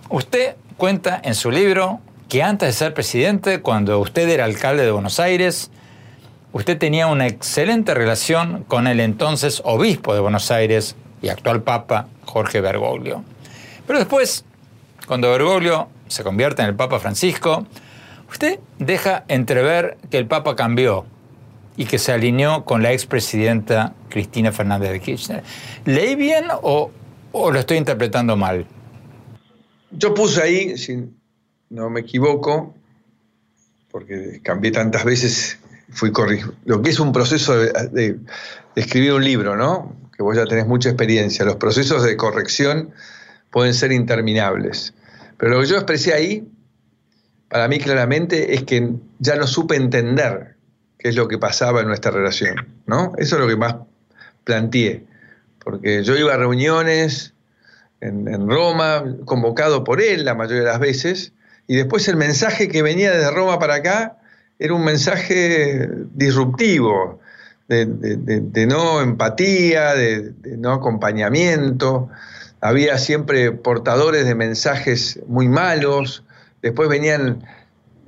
Usted 0.09 0.57
cuenta 0.77 1.19
en 1.23 1.33
su 1.33 1.49
libro 1.49 2.01
que 2.29 2.43
antes 2.43 2.69
de 2.69 2.73
ser 2.73 2.93
presidente, 2.93 3.61
cuando 3.61 3.99
usted 3.99 4.29
era 4.29 4.45
alcalde 4.45 4.85
de 4.85 4.91
Buenos 4.91 5.19
Aires, 5.19 5.71
usted 6.53 6.77
tenía 6.77 7.07
una 7.07 7.27
excelente 7.27 7.93
relación 7.93 8.63
con 8.67 8.87
el 8.87 8.99
entonces 8.99 9.61
obispo 9.65 10.13
de 10.13 10.19
Buenos 10.19 10.51
Aires 10.51 10.95
y 11.21 11.29
actual 11.29 11.63
Papa 11.63 12.07
Jorge 12.25 12.61
Bergoglio. 12.61 13.23
Pero 13.85 13.99
después, 13.99 14.45
cuando 15.07 15.31
Bergoglio 15.31 15.89
se 16.07 16.23
convierte 16.23 16.61
en 16.61 16.69
el 16.69 16.75
Papa 16.75 16.99
Francisco, 16.99 17.65
usted 18.29 18.59
deja 18.79 19.23
entrever 19.27 19.97
que 20.09 20.17
el 20.17 20.27
Papa 20.27 20.55
cambió 20.55 21.05
y 21.77 21.85
que 21.85 21.99
se 21.99 22.11
alineó 22.11 22.65
con 22.65 22.81
la 22.81 22.91
expresidenta 22.91 23.93
Cristina 24.09 24.51
Fernández 24.51 24.91
de 24.91 24.99
Kirchner. 24.99 25.43
¿Leí 25.85 26.15
bien 26.15 26.45
o, 26.61 26.91
o 27.31 27.51
lo 27.51 27.59
estoy 27.59 27.77
interpretando 27.77 28.35
mal? 28.35 28.65
Yo 29.91 30.13
puse 30.13 30.41
ahí, 30.41 30.77
si 30.77 31.09
no 31.69 31.89
me 31.89 32.01
equivoco, 32.01 32.75
porque 33.91 34.41
cambié 34.43 34.71
tantas 34.71 35.05
veces, 35.05 35.59
fui. 35.89 36.11
Lo 36.65 36.81
que 36.81 36.89
es 36.89 36.99
un 36.99 37.11
proceso 37.11 37.57
de, 37.57 38.19
escribir 38.75 39.13
un 39.13 39.23
libro, 39.23 39.55
¿no? 39.55 39.95
Que 40.15 40.23
vos 40.23 40.35
ya 40.35 40.45
tenés 40.45 40.67
mucha 40.67 40.89
experiencia. 40.89 41.45
Los 41.45 41.55
procesos 41.55 42.03
de 42.03 42.17
corrección 42.17 42.91
pueden 43.51 43.73
ser 43.73 43.91
interminables. 43.91 44.93
Pero 45.37 45.53
lo 45.53 45.61
que 45.61 45.67
yo 45.67 45.75
expresé 45.75 46.13
ahí, 46.13 46.47
para 47.49 47.67
mí 47.67 47.79
claramente, 47.79 48.53
es 48.53 48.63
que 48.63 48.93
ya 49.19 49.35
no 49.35 49.47
supe 49.47 49.75
entender 49.75 50.55
qué 50.99 51.09
es 51.09 51.15
lo 51.15 51.27
que 51.27 51.37
pasaba 51.37 51.81
en 51.81 51.87
nuestra 51.87 52.11
relación, 52.11 52.67
¿no? 52.85 53.13
Eso 53.17 53.35
es 53.35 53.41
lo 53.41 53.47
que 53.47 53.55
más 53.55 53.75
planteé. 54.43 55.05
Porque 55.63 56.03
yo 56.03 56.15
iba 56.15 56.33
a 56.33 56.37
reuniones 56.37 57.33
en, 58.01 58.27
en 58.27 58.49
Roma, 58.49 59.03
convocado 59.25 59.83
por 59.83 60.01
él 60.01 60.25
la 60.25 60.33
mayoría 60.33 60.63
de 60.63 60.69
las 60.69 60.79
veces, 60.79 61.33
y 61.67 61.75
después 61.75 62.07
el 62.07 62.15
mensaje 62.15 62.69
que 62.69 62.81
venía 62.81 63.11
desde 63.11 63.29
Roma 63.31 63.59
para 63.59 63.75
acá 63.75 64.17
era 64.59 64.73
un 64.73 64.83
mensaje 64.83 65.87
disruptivo, 66.13 67.19
de, 67.67 68.65
no 68.67 69.01
empatía, 69.01 69.93
de, 69.93 70.33
no 70.57 70.73
acompañamiento. 70.73 72.09
Había 72.61 72.97
siempre 72.97 73.51
portadores 73.51 74.25
de 74.25 74.35
mensajes 74.35 75.19
muy 75.27 75.47
malos. 75.47 76.23
Después 76.61 76.89
venían 76.89 77.43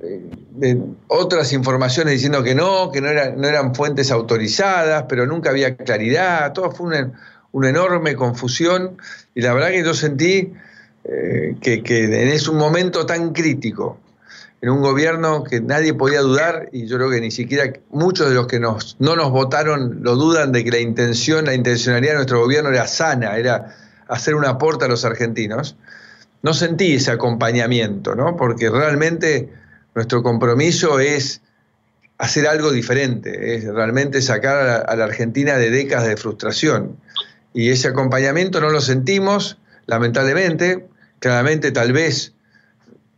eh, 0.00 0.80
otras 1.08 1.52
informaciones 1.52 2.14
diciendo 2.14 2.42
que 2.42 2.54
no, 2.54 2.90
que 2.90 3.00
no, 3.00 3.08
no, 3.36 3.46
eran 3.46 3.74
fuentes 3.74 4.10
autorizadas, 4.10 5.04
pero 5.08 5.26
nunca 5.26 5.50
había 5.50 5.76
claridad. 5.76 6.52
Todo 6.52 6.72
fue 6.72 6.86
una, 6.86 7.12
una 7.52 7.68
enorme 7.68 8.16
confusión. 8.16 8.96
Y 9.34 9.42
la 9.42 9.52
verdad 9.52 9.68
que 9.68 9.84
yo 9.84 9.94
sentí 9.94 10.52
eh, 11.04 11.56
que, 11.60 11.82
que 11.82 12.34
es 12.34 12.46
un 12.48 12.58
momento 12.58 13.06
tan 13.06 13.32
crítico, 13.32 13.98
en 14.62 14.68
un 14.68 14.82
gobierno 14.82 15.42
que 15.42 15.60
nadie 15.60 15.94
podía 15.94 16.20
dudar, 16.20 16.68
y 16.72 16.86
yo 16.86 16.96
creo 16.96 17.10
que 17.10 17.20
ni 17.20 17.30
siquiera 17.30 17.72
muchos 17.90 18.28
de 18.28 18.34
los 18.34 18.46
que 18.46 18.60
no 18.60 18.76
nos 18.98 19.30
votaron 19.30 20.00
lo 20.02 20.16
dudan 20.16 20.52
de 20.52 20.64
que 20.64 20.70
la 20.70 20.78
intención, 20.78 21.46
la 21.46 21.54
intencionalidad 21.54 22.12
de 22.12 22.16
nuestro 22.16 22.40
gobierno 22.40 22.68
era 22.68 22.86
sana, 22.86 23.36
era 23.38 23.74
hacer 24.08 24.34
un 24.34 24.44
aporte 24.44 24.84
a 24.84 24.88
los 24.88 25.04
argentinos, 25.04 25.76
no 26.42 26.52
sentí 26.52 26.94
ese 26.94 27.10
acompañamiento, 27.10 28.14
¿no? 28.14 28.36
porque 28.36 28.70
realmente 28.70 29.50
nuestro 29.94 30.22
compromiso 30.22 31.00
es 31.00 31.42
hacer 32.18 32.46
algo 32.46 32.70
diferente, 32.70 33.56
es 33.56 33.64
realmente 33.64 34.20
sacar 34.20 34.84
a 34.86 34.96
la 34.96 35.04
Argentina 35.04 35.56
de 35.56 35.70
décadas 35.70 36.06
de 36.06 36.18
frustración. 36.18 36.96
Y 37.54 37.70
ese 37.70 37.88
acompañamiento 37.88 38.60
no 38.60 38.70
lo 38.70 38.82
sentimos, 38.82 39.58
lamentablemente, 39.86 40.86
claramente 41.18 41.72
tal 41.72 41.92
vez 41.92 42.34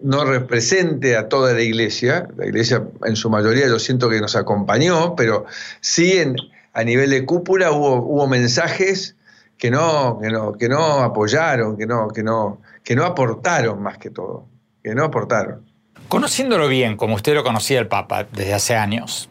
no 0.02 0.24
represente 0.24 1.16
a 1.16 1.28
toda 1.28 1.52
la 1.52 1.62
iglesia, 1.62 2.28
la 2.36 2.46
iglesia 2.46 2.84
en 3.04 3.16
su 3.16 3.30
mayoría 3.30 3.66
yo 3.66 3.78
siento 3.78 4.08
que 4.08 4.20
nos 4.20 4.36
acompañó, 4.36 5.14
pero 5.16 5.46
sí 5.80 6.12
en, 6.12 6.36
a 6.72 6.84
nivel 6.84 7.10
de 7.10 7.24
cúpula 7.24 7.70
hubo, 7.70 7.96
hubo 7.96 8.26
mensajes 8.26 9.16
que 9.58 9.70
no, 9.70 10.18
que 10.20 10.30
no, 10.30 10.52
que 10.52 10.68
no 10.68 11.00
apoyaron, 11.00 11.76
que 11.76 11.86
no, 11.86 12.08
que, 12.08 12.22
no, 12.22 12.60
que 12.82 12.96
no 12.96 13.04
aportaron 13.04 13.82
más 13.82 13.98
que 13.98 14.10
todo, 14.10 14.46
que 14.82 14.94
no 14.94 15.04
aportaron. 15.04 15.64
Conociéndolo 16.08 16.68
bien, 16.68 16.96
como 16.96 17.14
usted 17.14 17.34
lo 17.34 17.44
conocía 17.44 17.78
el 17.78 17.86
Papa 17.86 18.26
desde 18.32 18.54
hace 18.54 18.74
años, 18.74 19.28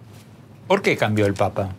¿por 0.68 0.82
qué 0.82 0.98
cambió 0.98 1.26
el 1.26 1.34
Papa? 1.34 1.76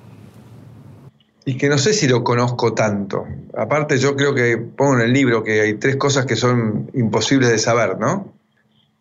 y 1.44 1.56
que 1.56 1.68
no 1.68 1.78
sé 1.78 1.92
si 1.92 2.06
lo 2.08 2.22
conozco 2.22 2.72
tanto. 2.74 3.26
Aparte 3.56 3.98
yo 3.98 4.16
creo 4.16 4.34
que 4.34 4.56
pongo 4.58 4.94
en 4.94 5.00
el 5.00 5.12
libro 5.12 5.42
que 5.42 5.60
hay 5.60 5.74
tres 5.74 5.96
cosas 5.96 6.26
que 6.26 6.36
son 6.36 6.90
imposibles 6.94 7.50
de 7.50 7.58
saber, 7.58 7.98
¿no? 7.98 8.32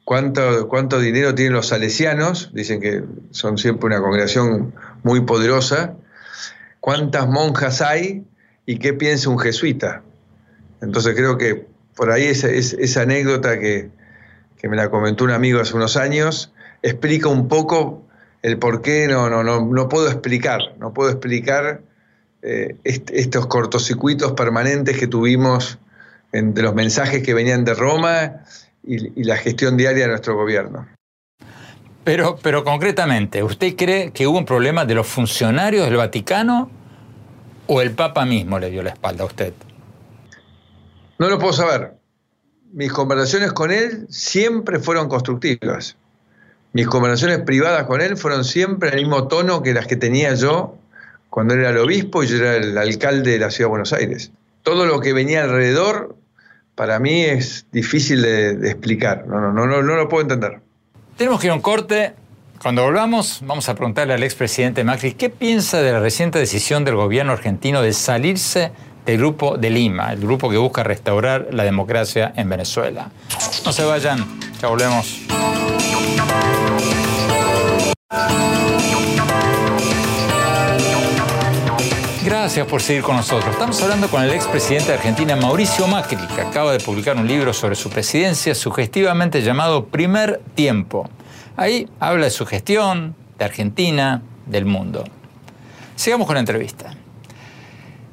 ¿Cuánto, 0.03 0.67
cuánto 0.67 0.99
dinero 0.99 1.35
tienen 1.35 1.53
los 1.53 1.67
salesianos? 1.67 2.51
Dicen 2.53 2.81
que 2.81 3.03
son 3.31 3.57
siempre 3.57 3.87
una 3.87 4.01
congregación 4.01 4.73
muy 5.03 5.21
poderosa. 5.21 5.95
¿Cuántas 6.79 7.27
monjas 7.27 7.81
hay? 7.81 8.25
¿Y 8.65 8.77
qué 8.77 8.93
piensa 8.93 9.29
un 9.29 9.39
jesuita? 9.39 10.01
Entonces 10.81 11.15
creo 11.15 11.37
que 11.37 11.67
por 11.95 12.11
ahí 12.11 12.25
esa, 12.25 13.01
anécdota 13.01 13.59
que, 13.59 13.89
que 14.57 14.67
me 14.67 14.75
la 14.75 14.89
comentó 14.89 15.23
un 15.23 15.31
amigo 15.31 15.59
hace 15.59 15.75
unos 15.75 15.97
años 15.97 16.51
explica 16.81 17.27
un 17.27 17.47
poco 17.47 18.03
el 18.41 18.57
por 18.57 18.81
qué 18.81 19.07
no, 19.07 19.29
no, 19.29 19.43
no, 19.43 19.65
no 19.65 19.89
puedo 19.89 20.07
explicar, 20.07 20.59
no 20.79 20.93
puedo 20.93 21.11
explicar 21.11 21.81
eh, 22.41 22.75
estos 22.83 23.45
cortocircuitos 23.47 24.31
permanentes 24.33 24.97
que 24.97 25.07
tuvimos 25.07 25.77
entre 26.31 26.63
los 26.63 26.73
mensajes 26.73 27.21
que 27.21 27.33
venían 27.33 27.65
de 27.65 27.73
Roma 27.75 28.43
y, 28.83 29.23
la 29.23 29.37
gestión 29.37 29.77
diaria 29.77 30.03
de 30.03 30.09
nuestro 30.09 30.35
gobierno. 30.35 30.87
Pero, 32.03 32.37
pero 32.41 32.63
concretamente, 32.63 33.43
¿usted 33.43 33.75
cree 33.75 34.11
que 34.11 34.25
hubo 34.25 34.37
un 34.37 34.45
problema 34.45 34.85
de 34.85 34.95
los 34.95 35.07
funcionarios 35.07 35.85
del 35.85 35.97
Vaticano 35.97 36.69
o 37.67 37.81
el 37.81 37.91
Papa 37.91 38.25
mismo 38.25 38.57
le 38.57 38.71
dio 38.71 38.81
la 38.81 38.89
espalda 38.89 39.23
a 39.23 39.27
usted? 39.27 39.53
No 41.19 41.29
lo 41.29 41.37
puedo 41.37 41.53
saber. 41.53 41.93
Mis 42.73 42.91
conversaciones 42.91 43.53
con 43.53 43.69
él 43.69 44.07
siempre 44.09 44.79
fueron 44.79 45.07
constructivas. 45.07 45.95
Mis 46.73 46.87
conversaciones 46.87 47.39
privadas 47.39 47.85
con 47.85 48.01
él 48.01 48.17
fueron 48.17 48.45
siempre 48.45 48.89
en 48.89 48.95
el 48.95 49.01
mismo 49.01 49.27
tono 49.27 49.61
que 49.61 49.73
las 49.73 49.87
que 49.87 49.97
tenía 49.97 50.33
yo 50.33 50.77
cuando 51.29 51.53
era 51.53 51.69
el 51.69 51.77
obispo 51.77 52.23
y 52.23 52.27
yo 52.27 52.37
era 52.37 52.55
el 52.55 52.77
alcalde 52.77 53.31
de 53.31 53.39
la 53.39 53.51
ciudad 53.51 53.67
de 53.67 53.71
Buenos 53.71 53.93
Aires. 53.93 54.31
Todo 54.63 54.85
lo 54.85 54.99
que 54.99 55.13
venía 55.13 55.43
alrededor, 55.43 56.15
para 56.75 56.99
mí 56.99 57.21
es 57.21 57.65
difícil 57.71 58.21
de, 58.21 58.51
explicar, 58.69 59.25
no, 59.27 59.39
no, 59.39 59.51
no, 59.53 59.81
no, 59.81 59.95
lo 59.95 60.09
puedo 60.09 60.23
entender. 60.23 60.61
Tenemos 61.17 61.39
que 61.39 61.47
ir 61.47 61.51
a 61.51 61.55
un 61.55 61.61
corte. 61.61 62.13
Cuando 62.61 62.83
volvamos, 62.83 63.39
vamos 63.43 63.67
a 63.69 63.75
preguntarle 63.75 64.13
al 64.13 64.23
expresidente 64.23 64.83
Macri 64.83 65.13
qué 65.13 65.29
piensa 65.29 65.81
de 65.81 65.91
la 65.91 65.99
reciente 65.99 66.37
decisión 66.37 66.85
del 66.85 66.95
gobierno 66.95 67.31
argentino 67.31 67.81
de 67.81 67.91
salirse 67.93 68.71
del 69.05 69.17
grupo 69.17 69.57
de 69.57 69.69
Lima, 69.71 70.13
el 70.13 70.21
grupo 70.21 70.49
que 70.49 70.57
busca 70.57 70.83
restaurar 70.83 71.47
la 71.51 71.63
democracia 71.63 72.33
en 72.35 72.49
Venezuela. 72.49 73.09
No 73.65 73.73
se 73.73 73.83
vayan, 73.83 74.25
ya 74.61 74.67
volvemos. 74.67 75.21
Gracias 82.51 82.67
por 82.67 82.81
seguir 82.81 83.01
con 83.01 83.15
nosotros. 83.15 83.49
Estamos 83.53 83.81
hablando 83.81 84.09
con 84.09 84.21
el 84.23 84.31
expresidente 84.31 84.89
de 84.89 84.95
Argentina, 84.95 85.37
Mauricio 85.37 85.87
Macri, 85.87 86.17
que 86.35 86.41
acaba 86.41 86.73
de 86.73 86.79
publicar 86.79 87.15
un 87.15 87.25
libro 87.25 87.53
sobre 87.53 87.75
su 87.75 87.89
presidencia 87.89 88.53
sugestivamente 88.53 89.41
llamado 89.41 89.85
Primer 89.85 90.41
Tiempo. 90.53 91.09
Ahí 91.55 91.87
habla 92.01 92.25
de 92.25 92.29
su 92.29 92.45
gestión, 92.45 93.15
de 93.39 93.45
Argentina, 93.45 94.21
del 94.47 94.65
mundo. 94.65 95.05
Sigamos 95.95 96.27
con 96.27 96.33
la 96.33 96.41
entrevista. 96.41 96.93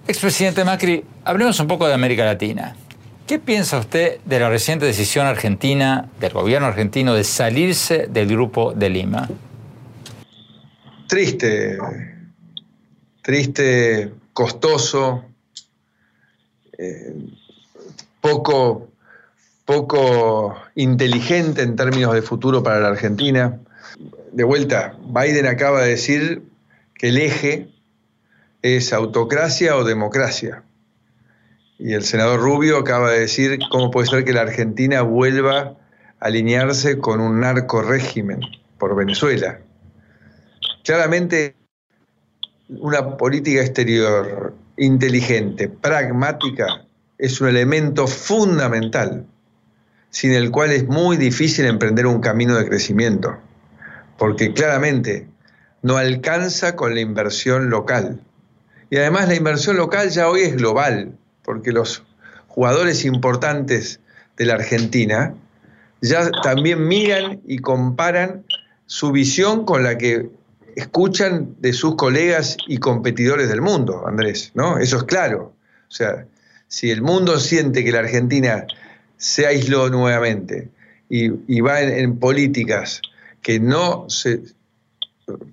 Expresidente 0.06 0.64
Macri, 0.64 1.04
hablemos 1.24 1.58
un 1.58 1.66
poco 1.66 1.88
de 1.88 1.94
América 1.94 2.24
Latina. 2.24 2.76
¿Qué 3.26 3.40
piensa 3.40 3.80
usted 3.80 4.20
de 4.24 4.38
la 4.38 4.48
reciente 4.48 4.86
decisión 4.86 5.26
argentina, 5.26 6.10
del 6.20 6.32
gobierno 6.32 6.68
argentino, 6.68 7.12
de 7.12 7.24
salirse 7.24 8.06
del 8.06 8.28
grupo 8.28 8.72
de 8.72 8.88
Lima? 8.88 9.28
Triste, 11.08 11.76
triste, 13.20 14.12
costoso, 14.38 15.24
eh, 16.78 17.12
poco, 18.20 18.88
poco 19.64 20.56
inteligente 20.76 21.62
en 21.62 21.74
términos 21.74 22.14
de 22.14 22.22
futuro 22.22 22.62
para 22.62 22.78
la 22.78 22.86
Argentina. 22.86 23.58
De 24.30 24.44
vuelta, 24.44 24.96
Biden 25.08 25.46
acaba 25.46 25.82
de 25.82 25.88
decir 25.88 26.44
que 26.94 27.08
el 27.08 27.18
eje 27.18 27.68
es 28.62 28.92
autocracia 28.92 29.76
o 29.76 29.82
democracia. 29.82 30.62
Y 31.76 31.94
el 31.94 32.04
senador 32.04 32.38
Rubio 32.38 32.78
acaba 32.78 33.10
de 33.10 33.18
decir 33.18 33.58
cómo 33.72 33.90
puede 33.90 34.06
ser 34.06 34.24
que 34.24 34.32
la 34.32 34.42
Argentina 34.42 35.02
vuelva 35.02 35.58
a 35.58 35.76
alinearse 36.20 36.98
con 36.98 37.20
un 37.20 37.40
narco 37.40 37.82
régimen 37.82 38.38
por 38.78 38.94
Venezuela. 38.94 39.58
Claramente 40.84 41.56
una 42.68 43.16
política 43.16 43.60
exterior 43.60 44.54
inteligente, 44.76 45.68
pragmática, 45.68 46.84
es 47.18 47.40
un 47.40 47.48
elemento 47.48 48.06
fundamental, 48.06 49.26
sin 50.10 50.32
el 50.32 50.50
cual 50.50 50.72
es 50.72 50.86
muy 50.86 51.16
difícil 51.16 51.66
emprender 51.66 52.06
un 52.06 52.20
camino 52.20 52.56
de 52.56 52.68
crecimiento, 52.68 53.36
porque 54.16 54.52
claramente 54.52 55.26
no 55.82 55.96
alcanza 55.96 56.76
con 56.76 56.94
la 56.94 57.00
inversión 57.00 57.70
local. 57.70 58.20
Y 58.90 58.96
además 58.96 59.28
la 59.28 59.34
inversión 59.34 59.76
local 59.76 60.10
ya 60.10 60.28
hoy 60.28 60.42
es 60.42 60.56
global, 60.56 61.16
porque 61.42 61.72
los 61.72 62.04
jugadores 62.46 63.04
importantes 63.04 64.00
de 64.36 64.46
la 64.46 64.54
Argentina 64.54 65.34
ya 66.00 66.30
también 66.42 66.86
miran 66.86 67.40
y 67.46 67.58
comparan 67.58 68.44
su 68.86 69.12
visión 69.12 69.64
con 69.64 69.82
la 69.82 69.98
que 69.98 70.30
escuchan 70.78 71.56
de 71.58 71.72
sus 71.72 71.96
colegas 71.96 72.56
y 72.68 72.78
competidores 72.78 73.48
del 73.48 73.60
mundo, 73.60 74.06
Andrés, 74.06 74.52
¿no? 74.54 74.78
Eso 74.78 74.98
es 74.98 75.04
claro. 75.04 75.52
O 75.88 75.90
sea, 75.90 76.26
si 76.68 76.90
el 76.90 77.02
mundo 77.02 77.40
siente 77.40 77.84
que 77.84 77.90
la 77.90 77.98
Argentina 77.98 78.64
se 79.16 79.46
aisló 79.46 79.90
nuevamente 79.90 80.68
y, 81.08 81.60
va 81.60 81.80
en, 81.80 82.18
políticas 82.18 83.02
que 83.42 83.58
no 83.58 84.08
se 84.08 84.42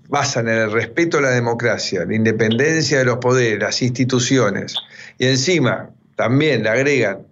basan 0.09 0.47
en 0.47 0.57
el 0.59 0.71
respeto 0.71 1.17
a 1.17 1.21
la 1.21 1.31
democracia, 1.31 2.05
la 2.05 2.13
independencia 2.13 2.99
de 2.99 3.05
los 3.05 3.17
poderes, 3.17 3.59
las 3.59 3.81
instituciones, 3.81 4.75
y 5.17 5.25
encima 5.25 5.89
también 6.15 6.61
le 6.61 6.69
agregan 6.69 7.25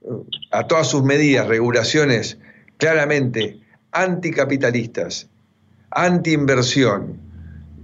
uh, 0.00 0.24
a 0.50 0.66
todas 0.66 0.88
sus 0.88 1.02
medidas, 1.02 1.46
regulaciones 1.46 2.38
claramente 2.78 3.60
anticapitalistas, 3.92 5.28
antiinversión 5.90 7.20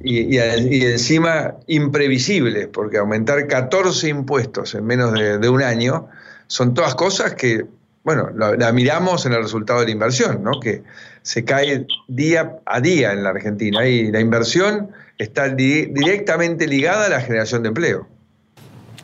y, 0.03 0.37
y, 0.37 0.85
encima 0.85 1.55
imprevisibles, 1.67 2.69
porque 2.69 2.99
aumentar 2.99 3.47
14 3.47 4.09
impuestos 4.09 4.75
en 4.75 4.85
menos 4.85 5.13
de, 5.13 5.49
un 5.49 5.63
año 5.63 6.09
son 6.47 6.75
todas 6.75 6.95
cosas 6.95 7.35
que, 7.35 7.65
bueno, 8.03 8.29
la, 8.37 8.71
miramos 8.73 9.25
en 9.25 9.33
el 9.33 9.43
resultado 9.43 9.81
de 9.81 9.87
la 9.87 9.93
inversión, 9.93 10.45
¿no? 10.45 10.61
que 10.61 10.83
se 11.23 11.45
cae 11.45 11.87
día 12.07 12.59
a 12.67 12.81
día 12.81 13.13
en 13.13 13.23
la 13.23 13.31
Argentina 13.31 13.87
y 13.87 14.13
la 14.13 14.21
inversión 14.21 14.91
está 15.17 15.49
directamente 15.49 16.67
ligada 16.67 17.07
a 17.07 17.09
la 17.09 17.21
generación 17.21 17.63
de 17.63 17.69
empleo. 17.69 18.07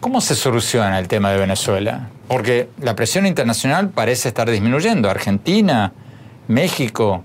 ¿Cómo 0.01 0.21
se 0.21 0.35
soluciona 0.35 0.99
el 0.99 1.09
tema 1.09 1.31
de 1.31 1.39
Venezuela? 1.39 2.11
Porque 2.29 2.69
la 2.81 2.95
presión 2.95 3.27
internacional 3.27 3.91
parece 3.91 4.29
estar 4.29 4.51
disminuyendo. 4.51 5.11
Argentina, 5.11 5.93
México, 6.49 7.23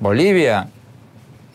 Bolivia, 0.00 0.68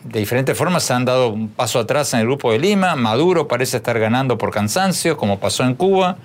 de 0.04 0.20
diferentes 0.20 0.56
formas 0.56 0.82
se 0.84 0.92
han 0.92 1.04
dado 1.04 1.28
un 1.30 1.48
paso 1.48 1.78
atrás 1.78 2.12
en 2.12 2.20
el 2.20 2.26
grupo 2.26 2.52
de 2.52 2.58
Lima. 2.58 2.94
Maduro 2.94 3.48
parece 3.48 3.78
estar 3.78 3.98
ganando 3.98 4.36
por 4.36 4.50
cansancio, 4.50 5.16
como 5.16 5.40
pasó 5.40 5.64
en 5.64 5.74
Cuba. 5.74 6.18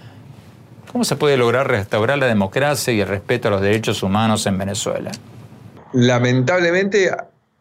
¿Cómo 0.92 1.06
se 1.06 1.16
puede 1.16 1.38
lograr 1.38 1.68
restaurar 1.68 2.18
la 2.18 2.28
democracia 2.28 2.92
y 2.94 3.00
el 3.00 3.08
respeto 3.08 3.48
a 3.48 3.52
los 3.52 3.62
derechos 3.62 4.04
humanos 4.04 4.46
en 4.48 4.58
Venezuela? 4.58 5.12
Lamentablemente 5.94 7.10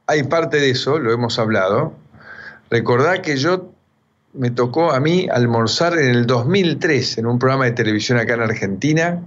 hay 0.07 0.23
parte 0.25 0.59
de 0.59 0.71
eso, 0.71 0.99
lo 0.99 1.13
hemos 1.13 1.39
hablado. 1.39 1.93
Recordá 2.71 3.23
que 3.23 3.37
yo 3.37 3.71
me 4.35 4.51
tocó 4.51 4.93
a 4.93 5.01
mí 5.01 5.29
almorzar 5.31 5.97
en 5.99 6.11
el 6.11 6.27
2003 6.27 7.19
en 7.19 7.27
un 7.27 7.39
programa 7.39 7.67
de 7.67 7.73
televisión 7.73 8.19
acá 8.19 8.35
en 8.35 8.43
Argentina 8.43 9.23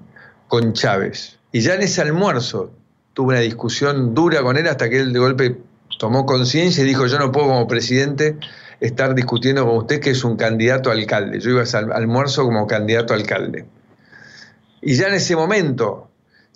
con 0.48 0.74
Chávez. 0.74 1.38
Y 1.53 1.62
ya 1.62 1.75
en 1.75 1.83
ese 1.83 2.01
almuerzo 2.01 2.71
tuve 3.13 3.36
una 3.36 3.39
discusión 3.39 4.13
dura 4.13 4.41
con 4.41 4.57
él 4.57 4.67
hasta 4.67 4.89
que 4.89 5.00
él 5.00 5.13
de 5.13 5.19
golpe 5.19 5.57
tomó 5.98 6.25
conciencia 6.25 6.83
y 6.83 6.88
dijo, 6.88 7.05
yo 7.07 7.19
no 7.19 7.31
puedo 7.31 7.48
como 7.48 7.67
presidente 7.67 8.38
estar 8.79 9.13
discutiendo 9.13 9.65
con 9.65 9.77
usted 9.77 10.00
que 10.00 10.12
es 10.12 10.24
un 10.24 10.36
candidato 10.36 10.89
a 10.89 10.93
alcalde. 10.93 11.39
Yo 11.39 11.51
iba 11.51 11.63
al 11.63 11.91
almuerzo 11.93 12.43
como 12.43 12.65
candidato 12.67 13.13
a 13.13 13.17
alcalde. 13.17 13.65
Y 14.81 14.95
ya 14.95 15.07
en 15.07 15.13
ese 15.13 15.36
momento 15.36 16.12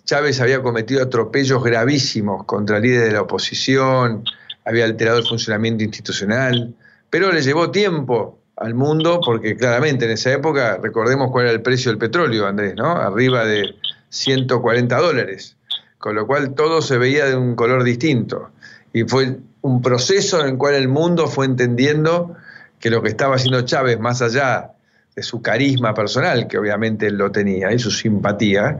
Chávez 0.06 0.40
había 0.40 0.62
cometido 0.62 1.02
atropellos 1.02 1.62
gravísimos 1.64 2.44
contra 2.44 2.78
líderes 2.78 3.08
de 3.08 3.12
la 3.12 3.22
oposición, 3.22 4.24
había 4.64 4.84
alterado 4.84 5.18
el 5.18 5.26
funcionamiento 5.26 5.82
institucional, 5.82 6.74
pero 7.10 7.32
le 7.32 7.42
llevó 7.42 7.72
tiempo 7.72 8.38
al 8.56 8.74
mundo 8.74 9.20
porque 9.24 9.56
claramente 9.56 10.04
en 10.04 10.12
esa 10.12 10.32
época, 10.32 10.78
recordemos 10.80 11.30
cuál 11.32 11.46
era 11.46 11.54
el 11.54 11.60
precio 11.60 11.90
del 11.90 11.98
petróleo, 11.98 12.46
Andrés, 12.46 12.74
¿no? 12.76 12.92
Arriba 12.92 13.44
de 13.44 13.74
140 14.10 14.96
dólares, 14.96 15.56
con 15.98 16.14
lo 16.14 16.26
cual 16.28 16.54
todo 16.54 16.82
se 16.82 16.98
veía 16.98 17.26
de 17.26 17.34
un 17.34 17.56
color 17.56 17.82
distinto. 17.82 18.50
Y 18.92 19.04
fue 19.04 19.38
un 19.62 19.82
proceso 19.82 20.40
en 20.40 20.46
el 20.46 20.56
cual 20.56 20.74
el 20.74 20.88
mundo 20.88 21.26
fue 21.26 21.46
entendiendo 21.46 22.36
que 22.78 22.90
lo 22.90 23.02
que 23.02 23.08
estaba 23.08 23.36
haciendo 23.36 23.62
Chávez, 23.62 23.98
más 23.98 24.22
allá 24.22 24.72
de 25.14 25.22
su 25.22 25.42
carisma 25.42 25.94
personal, 25.94 26.46
que 26.46 26.58
obviamente 26.58 27.06
él 27.06 27.16
lo 27.16 27.32
tenía, 27.32 27.72
y 27.72 27.78
su 27.78 27.90
simpatía, 27.90 28.78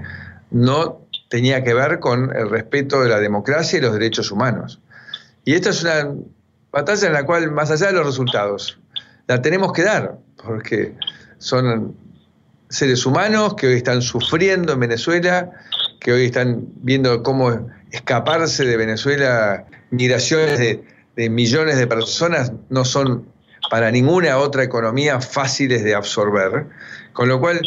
no 0.51 1.01
tenía 1.29 1.64
que 1.64 1.75
ver 1.75 1.99
con 1.99 2.35
el 2.37 2.51
respeto 2.51 3.03
de 3.03 3.09
la 3.09 3.19
democracia 3.19 3.79
y 3.79 3.83
los 3.83 3.92
derechos 3.92 4.31
humanos. 4.31 4.81
Y 5.45 5.55
esta 5.55 5.71
es 5.71 5.83
una 5.83 6.14
batalla 6.71 7.07
en 7.07 7.12
la 7.14 7.25
cual, 7.25 7.51
más 7.51 7.71
allá 7.71 7.87
de 7.87 7.95
los 7.95 8.07
resultados, 8.07 8.79
la 9.27 9.40
tenemos 9.42 9.73
que 9.73 9.83
dar, 9.83 10.19
porque 10.45 10.95
son 11.38 11.97
seres 12.69 13.07
humanos 13.07 13.55
que 13.55 13.69
hoy 13.69 13.75
están 13.75 14.03
sufriendo 14.03 14.73
en 14.73 14.81
Venezuela, 14.81 15.51
que 16.01 16.12
hoy 16.12 16.27
están 16.27 16.66
viendo 16.83 17.23
cómo 17.23 17.69
escaparse 17.97 18.65
de 18.65 18.77
Venezuela, 18.77 19.67
migraciones 19.91 20.59
de, 20.59 20.85
de 21.17 21.31
millones 21.31 21.77
de 21.77 21.87
personas 21.87 22.53
no 22.69 22.85
son 22.85 23.27
para 23.71 23.91
ninguna 23.91 24.39
otra 24.39 24.63
economía 24.63 25.21
fáciles 25.21 25.83
de 25.83 25.95
absorber, 25.95 26.67
con 27.13 27.29
lo 27.29 27.41
cual, 27.41 27.61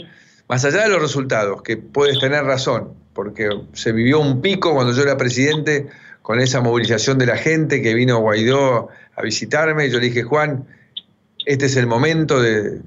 más 0.48 0.63
allá 0.65 0.84
de 0.84 0.89
los 0.89 1.02
resultados, 1.02 1.62
que 1.62 1.78
puedes 1.78 2.20
tener 2.20 2.44
razón, 2.44 2.94
porque 3.13 3.50
se 3.74 3.92
vivió 3.92 4.20
un 4.20 4.42
pico 4.42 4.74
cuando 4.74 4.94
yo 4.94 5.04
era 5.04 5.18
presidente 5.18 5.88
con 6.22 6.39
esa 6.39 6.62
movilización 6.62 7.18
de 7.18 7.26
la 7.26 7.38
gente 7.38 7.82
que 7.82 7.94
vino 7.94 8.20
Guaidó 8.20 8.89
a 9.15 9.22
visitarme. 9.22 9.89
Yo 9.89 10.00
le 10.00 10.06
dije, 10.06 10.24
Juan, 10.24 10.65
este 11.46 11.65
es 11.65 11.76
el 11.76 11.88
momento 11.88 12.42
de, 12.42 12.80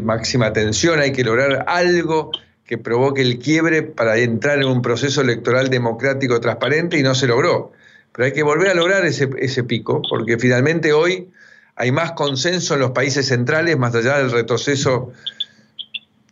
máxima 0.00 0.52
tensión, 0.52 0.98
hay 0.98 1.12
que 1.12 1.22
lograr 1.22 1.64
algo 1.68 2.32
que 2.70 2.78
provoque 2.78 3.20
el 3.20 3.40
quiebre 3.40 3.82
para 3.82 4.16
entrar 4.16 4.60
en 4.60 4.66
un 4.66 4.80
proceso 4.80 5.22
electoral 5.22 5.70
democrático 5.70 6.40
transparente 6.40 6.96
y 6.96 7.02
no 7.02 7.16
se 7.16 7.26
logró. 7.26 7.72
Pero 8.12 8.26
hay 8.26 8.32
que 8.32 8.44
volver 8.44 8.68
a 8.68 8.74
lograr 8.74 9.04
ese, 9.04 9.64
pico, 9.64 10.00
porque 10.08 10.38
finalmente 10.38 10.92
hoy 10.92 11.28
hay 11.74 11.90
más 11.90 12.12
consenso 12.12 12.74
en 12.74 12.80
los 12.80 12.92
países 12.92 13.26
centrales, 13.26 13.76
más 13.76 13.92
allá 13.96 14.18
del 14.18 14.30
retroceso 14.30 15.10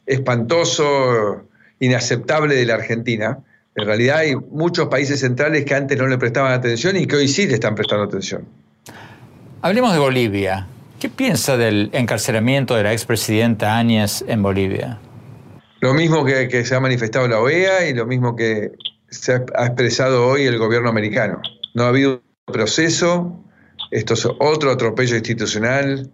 espantoso, 0.07 1.43
inaceptable 1.81 2.55
de 2.55 2.67
la 2.67 2.75
Argentina. 2.75 3.41
En 3.75 3.87
realidad 3.87 4.19
hay 4.19 4.37
muchos 4.37 4.87
países 4.87 5.19
centrales 5.19 5.65
que 5.65 5.75
antes 5.75 5.99
no 5.99 6.07
le 6.07 6.19
prestaban 6.19 6.53
atención 6.53 6.97
y 6.97 7.09
que 7.09 7.17
hoy 7.17 7.27
sí 7.27 7.49
le 7.49 7.55
están 7.55 7.75
prestando 7.75 8.05
atención. 8.05 8.45
Hablemos 9.61 9.93
de 9.93 9.99
Bolivia. 9.99 10.69
¿Qué 11.01 11.09
piensa 11.09 11.57
del 11.57 11.91
encarcelamiento 11.93 12.77
de 12.77 12.85
la 12.85 12.93
expresidenta 12.93 13.77
Áñez 13.77 14.25
en 14.29 14.41
Bolivia? 14.41 15.01
Lo 15.81 15.95
mismo 15.95 16.25
que, 16.25 16.65
se 16.65 16.75
ha 16.75 16.81
manifestado 16.81 17.29
la 17.29 17.41
OEA 17.41 17.89
y 17.89 17.95
lo 17.95 18.05
mismo 18.05 18.35
que 18.35 18.73
se 19.11 19.35
ha, 19.35 19.67
expresado 19.67 20.27
hoy 20.27 20.43
el 20.43 20.59
gobierno 20.59 20.89
americano. 20.89 21.41
No 21.75 21.85
ha 21.85 21.89
habido 21.89 22.23
proceso, 22.47 23.45
esto 23.93 24.15
es 24.15 24.27
otro 24.41 24.73
atropello 24.73 25.15
institucional, 25.15 26.11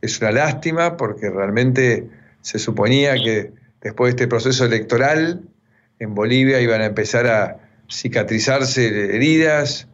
es 0.00 0.20
una 0.20 0.32
lástima 0.32 0.96
porque 0.96 1.30
realmente 1.30 2.08
se 2.40 2.58
suponía 2.58 3.14
que 3.14 3.52
después 3.80 4.10
de 4.14 4.22
este 4.22 4.28
proceso 4.28 4.64
electoral 4.64 5.42
en 6.00 6.14
Bolivia 6.14 6.60
iban 6.60 6.80
a 6.80 6.86
empezar 6.86 7.26
a 7.28 7.58
cicatrizarse 7.88 9.14
heridas, 9.14 9.86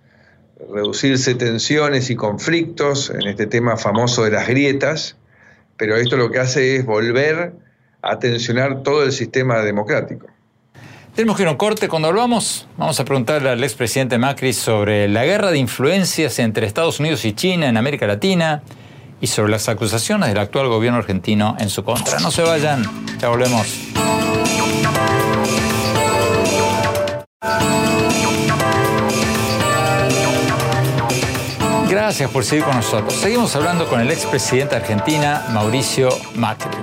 reducirse 0.72 1.34
tensiones 1.34 2.08
y 2.08 2.16
conflictos 2.16 3.10
en 3.10 3.28
este 3.28 3.46
tema 3.46 3.76
famoso 3.76 4.24
de 4.24 4.30
las 4.30 4.48
grietas, 4.48 5.16
pero 5.76 5.96
esto 5.96 6.16
lo 6.16 6.30
que 6.30 6.38
hace 6.38 6.76
es 6.76 6.86
volver 6.86 7.52
a 8.02 8.18
tensionar 8.18 8.82
todo 8.82 9.04
el 9.04 9.12
sistema 9.12 9.60
democrático. 9.60 10.26
Tenemos 11.14 11.36
que 11.36 11.42
ir 11.42 11.48
a 11.48 11.52
un 11.52 11.56
corte. 11.56 11.88
Cuando 11.88 12.08
volvamos, 12.08 12.66
vamos 12.76 12.98
a 13.00 13.04
preguntarle 13.04 13.50
al 13.50 13.62
expresidente 13.62 14.16
Macri 14.16 14.52
sobre 14.52 15.08
la 15.08 15.24
guerra 15.24 15.50
de 15.50 15.58
influencias 15.58 16.38
entre 16.38 16.66
Estados 16.66 17.00
Unidos 17.00 17.24
y 17.24 17.32
China 17.32 17.68
en 17.68 17.76
América 17.76 18.06
Latina 18.06 18.62
y 19.20 19.26
sobre 19.26 19.50
las 19.50 19.68
acusaciones 19.68 20.28
del 20.28 20.38
actual 20.38 20.68
gobierno 20.68 20.98
argentino 20.98 21.56
en 21.58 21.68
su 21.68 21.84
contra. 21.84 22.20
No 22.20 22.30
se 22.30 22.42
vayan, 22.42 22.84
ya 23.18 23.28
volvemos. 23.28 23.90
Gracias 31.90 32.30
por 32.30 32.44
seguir 32.44 32.64
con 32.64 32.76
nosotros. 32.76 33.12
Seguimos 33.14 33.54
hablando 33.56 33.88
con 33.88 34.00
el 34.00 34.10
expresidente 34.10 34.76
de 34.76 34.80
Argentina, 34.80 35.44
Mauricio 35.52 36.08
Macri. 36.36 36.78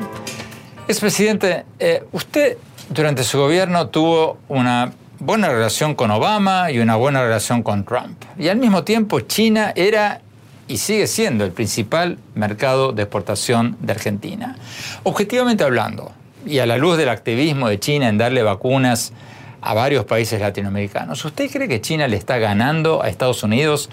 Expresidente, 0.87 1.65
eh, 1.79 2.03
usted 2.11 2.57
durante 2.89 3.23
su 3.23 3.37
gobierno 3.37 3.89
tuvo 3.89 4.37
una 4.47 4.93
buena 5.19 5.49
relación 5.49 5.95
con 5.95 6.11
Obama 6.11 6.71
y 6.71 6.79
una 6.79 6.95
buena 6.95 7.21
relación 7.21 7.63
con 7.63 7.83
Trump. 7.83 8.23
Y 8.37 8.47
al 8.47 8.57
mismo 8.57 8.83
tiempo 8.83 9.19
China 9.21 9.73
era 9.75 10.21
y 10.67 10.77
sigue 10.77 11.07
siendo 11.07 11.45
el 11.45 11.51
principal 11.51 12.19
mercado 12.35 12.91
de 12.91 13.03
exportación 13.03 13.77
de 13.79 13.93
Argentina. 13.93 14.55
Objetivamente 15.03 15.63
hablando, 15.63 16.11
y 16.45 16.59
a 16.59 16.65
la 16.65 16.77
luz 16.77 16.97
del 16.97 17.09
activismo 17.09 17.67
de 17.67 17.79
China 17.79 18.07
en 18.07 18.17
darle 18.17 18.43
vacunas 18.43 19.13
a 19.61 19.73
varios 19.73 20.05
países 20.05 20.39
latinoamericanos, 20.39 21.23
¿usted 21.25 21.49
cree 21.49 21.67
que 21.67 21.81
China 21.81 22.07
le 22.07 22.17
está 22.17 22.37
ganando 22.37 23.01
a 23.01 23.09
Estados 23.09 23.43
Unidos 23.43 23.89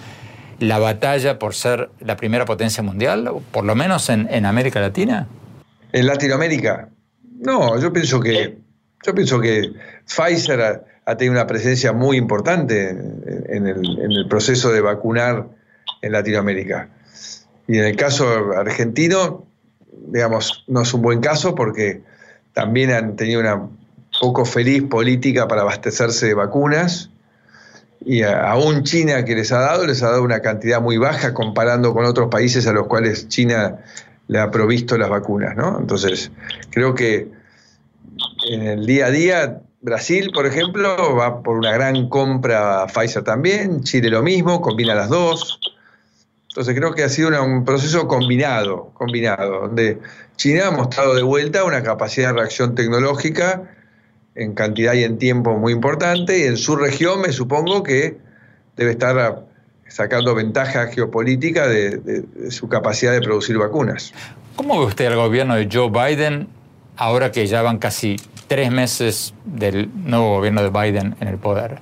la 0.61 0.79
batalla 0.79 1.39
por 1.39 1.55
ser 1.55 1.91
la 2.01 2.17
primera 2.17 2.45
potencia 2.45 2.83
mundial, 2.83 3.31
por 3.51 3.65
lo 3.65 3.75
menos 3.75 4.09
en, 4.09 4.47
América 4.47 4.81
Latina? 4.81 5.27
En 5.95 6.09
Latinoamérica. 6.09 6.89
No, 7.39 7.79
yo 7.79 7.93
pienso 7.93 8.19
que 8.19 8.59
Yo 9.07 9.15
pienso 9.15 9.41
que 9.41 9.73
Pfizer 10.07 10.83
ha, 11.07 11.17
tenido 11.17 11.35
una 11.35 11.47
presencia 11.47 11.93
muy 11.93 12.17
importante 12.17 12.89
en 12.89 13.67
el, 13.69 14.27
proceso 14.29 14.73
de 14.73 14.81
vacunar 14.81 15.47
en 16.03 16.13
Latinoamérica. 16.13 16.89
Y 17.69 17.79
en 17.79 17.85
el 17.85 17.97
caso 17.97 18.27
argentino, 18.57 19.47
digamos, 20.09 20.65
no 20.67 20.83
es 20.83 20.93
un 20.95 21.03
buen 21.03 21.21
caso 21.21 21.55
porque 21.55 22.03
también 22.55 22.91
han 22.91 23.15
tenido 23.15 23.41
una 23.41 23.69
poco 24.21 24.45
feliz 24.45 24.83
política 24.83 25.47
para 25.47 25.63
abastecerse 25.63 26.27
de 26.27 26.35
vacunas. 26.35 27.11
Y 28.05 28.23
aún 28.23 28.83
China 28.83 29.25
que 29.25 29.37
les 29.37 29.53
ha 29.53 29.61
dado, 29.61 29.87
les 29.87 30.03
ha 30.03 30.11
dado 30.11 30.25
una 30.25 30.41
cantidad 30.41 30.81
muy 30.81 30.97
baja 30.97 31.35
comparando 31.35 31.95
con 31.95 32.05
otros 32.05 32.31
países 32.31 32.67
a 32.67 32.73
los 32.73 32.89
cuales 32.89 33.29
China 33.29 33.79
le 34.29 34.39
ha 34.39 34.51
provisto 34.51 34.97
las 34.97 35.11
vacunas, 35.11 35.57
¿no? 35.57 35.79
Entonces, 35.79 36.31
creo 36.71 36.95
que 36.95 37.29
en 38.51 38.63
el 38.63 38.87
día 38.87 39.07
a 39.07 39.11
día, 39.11 39.61
Brasil, 39.81 40.31
por 40.33 40.47
ejemplo, 40.47 41.17
va 41.17 41.43
por 41.43 41.57
una 41.57 41.73
gran 41.73 42.09
compra 42.09 42.83
a 42.83 42.87
Pfizer 42.87 43.23
también, 43.23 43.83
Chile 43.83 44.09
lo 44.09 44.23
mismo, 44.23 44.61
combina 44.61 44.95
las 44.95 45.09
dos. 45.09 45.61
Entonces 46.49 46.75
creo 46.77 46.95
que 46.95 47.03
ha 47.03 47.09
sido 47.09 47.31
un 47.43 47.65
proceso 47.65 48.07
combinado, 48.07 48.93
combinado, 48.95 49.63
donde 49.63 49.99
China 50.37 50.69
ha 50.69 50.71
mostrado 50.71 51.15
de 51.15 51.23
vuelta 51.23 51.65
una 51.65 51.83
capacidad 51.83 52.29
de 52.29 52.35
reacción 52.35 52.75
tecnológica 52.75 53.71
en 54.37 54.55
cantidad 54.55 54.95
y 54.95 55.05
en 55.05 55.19
tiempo 55.19 55.57
muy 55.59 55.73
importante, 55.73 56.39
y 56.39 56.43
en 56.45 56.57
su 56.57 56.77
región 56.77 57.21
me 57.21 57.33
supongo 57.33 57.83
que 57.83 58.19
debe 58.77 58.93
estar 58.93 59.45
sacando 59.95 60.35
ventaja 60.35 60.89
geopolítica 60.89 61.69
de, 61.69 62.25
su 62.51 62.69
capacidad 62.69 63.13
de 63.13 63.21
producir 63.21 63.57
vacunas. 63.57 64.13
¿Cómo 64.57 64.81
ve 64.81 64.87
usted 64.87 65.07
al 65.07 65.15
gobierno 65.15 65.55
de 65.55 65.69
Joe 65.73 65.89
Biden 65.89 66.49
ahora 66.97 67.31
que 67.31 67.47
ya 67.47 67.63
van 67.63 67.79
casi 67.79 68.17
tres 68.49 68.73
meses 68.73 69.35
del 69.45 69.89
nuevo 69.95 70.35
gobierno 70.35 70.65
de 70.65 70.71
Biden 70.71 71.15
en 71.21 71.29
el 71.29 71.39
poder? 71.39 71.79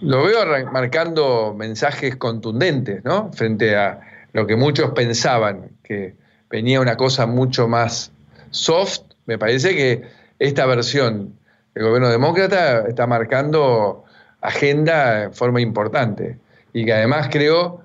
Lo 0.00 0.24
veo 0.24 0.40
marcando 0.72 1.54
mensajes 1.56 2.16
contundentes, 2.16 3.04
¿no? 3.04 3.30
Frente 3.34 3.76
a 3.76 4.00
lo 4.32 4.48
que 4.48 4.56
muchos 4.56 4.90
pensaban, 4.90 5.70
que 5.84 6.16
venía 6.50 6.80
una 6.80 6.96
cosa 6.96 7.24
mucho 7.24 7.68
más 7.68 8.10
soft. 8.50 9.02
Me 9.26 9.38
parece 9.38 9.76
que 9.76 10.02
esta 10.40 10.66
versión 10.66 11.38
del 11.72 11.84
gobierno 11.84 12.08
demócrata 12.08 12.88
está 12.88 13.06
marcando 13.06 14.02
agenda 14.40 15.22
en 15.22 15.32
forma 15.32 15.60
importante 15.60 16.40
y 16.72 16.84
que 16.84 16.92
además 16.92 17.28
creo 17.30 17.82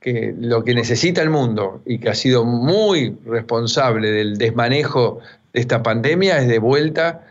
que 0.00 0.34
lo 0.38 0.64
que 0.64 0.74
necesita 0.74 1.22
el 1.22 1.30
mundo 1.30 1.82
y 1.86 1.98
que 1.98 2.10
ha 2.10 2.14
sido 2.14 2.44
muy 2.44 3.16
responsable 3.24 4.10
del 4.10 4.36
desmanejo 4.36 5.20
de 5.52 5.60
esta 5.60 5.82
pandemia 5.82 6.38
es 6.38 6.48
de 6.48 6.58
vuelta 6.58 7.22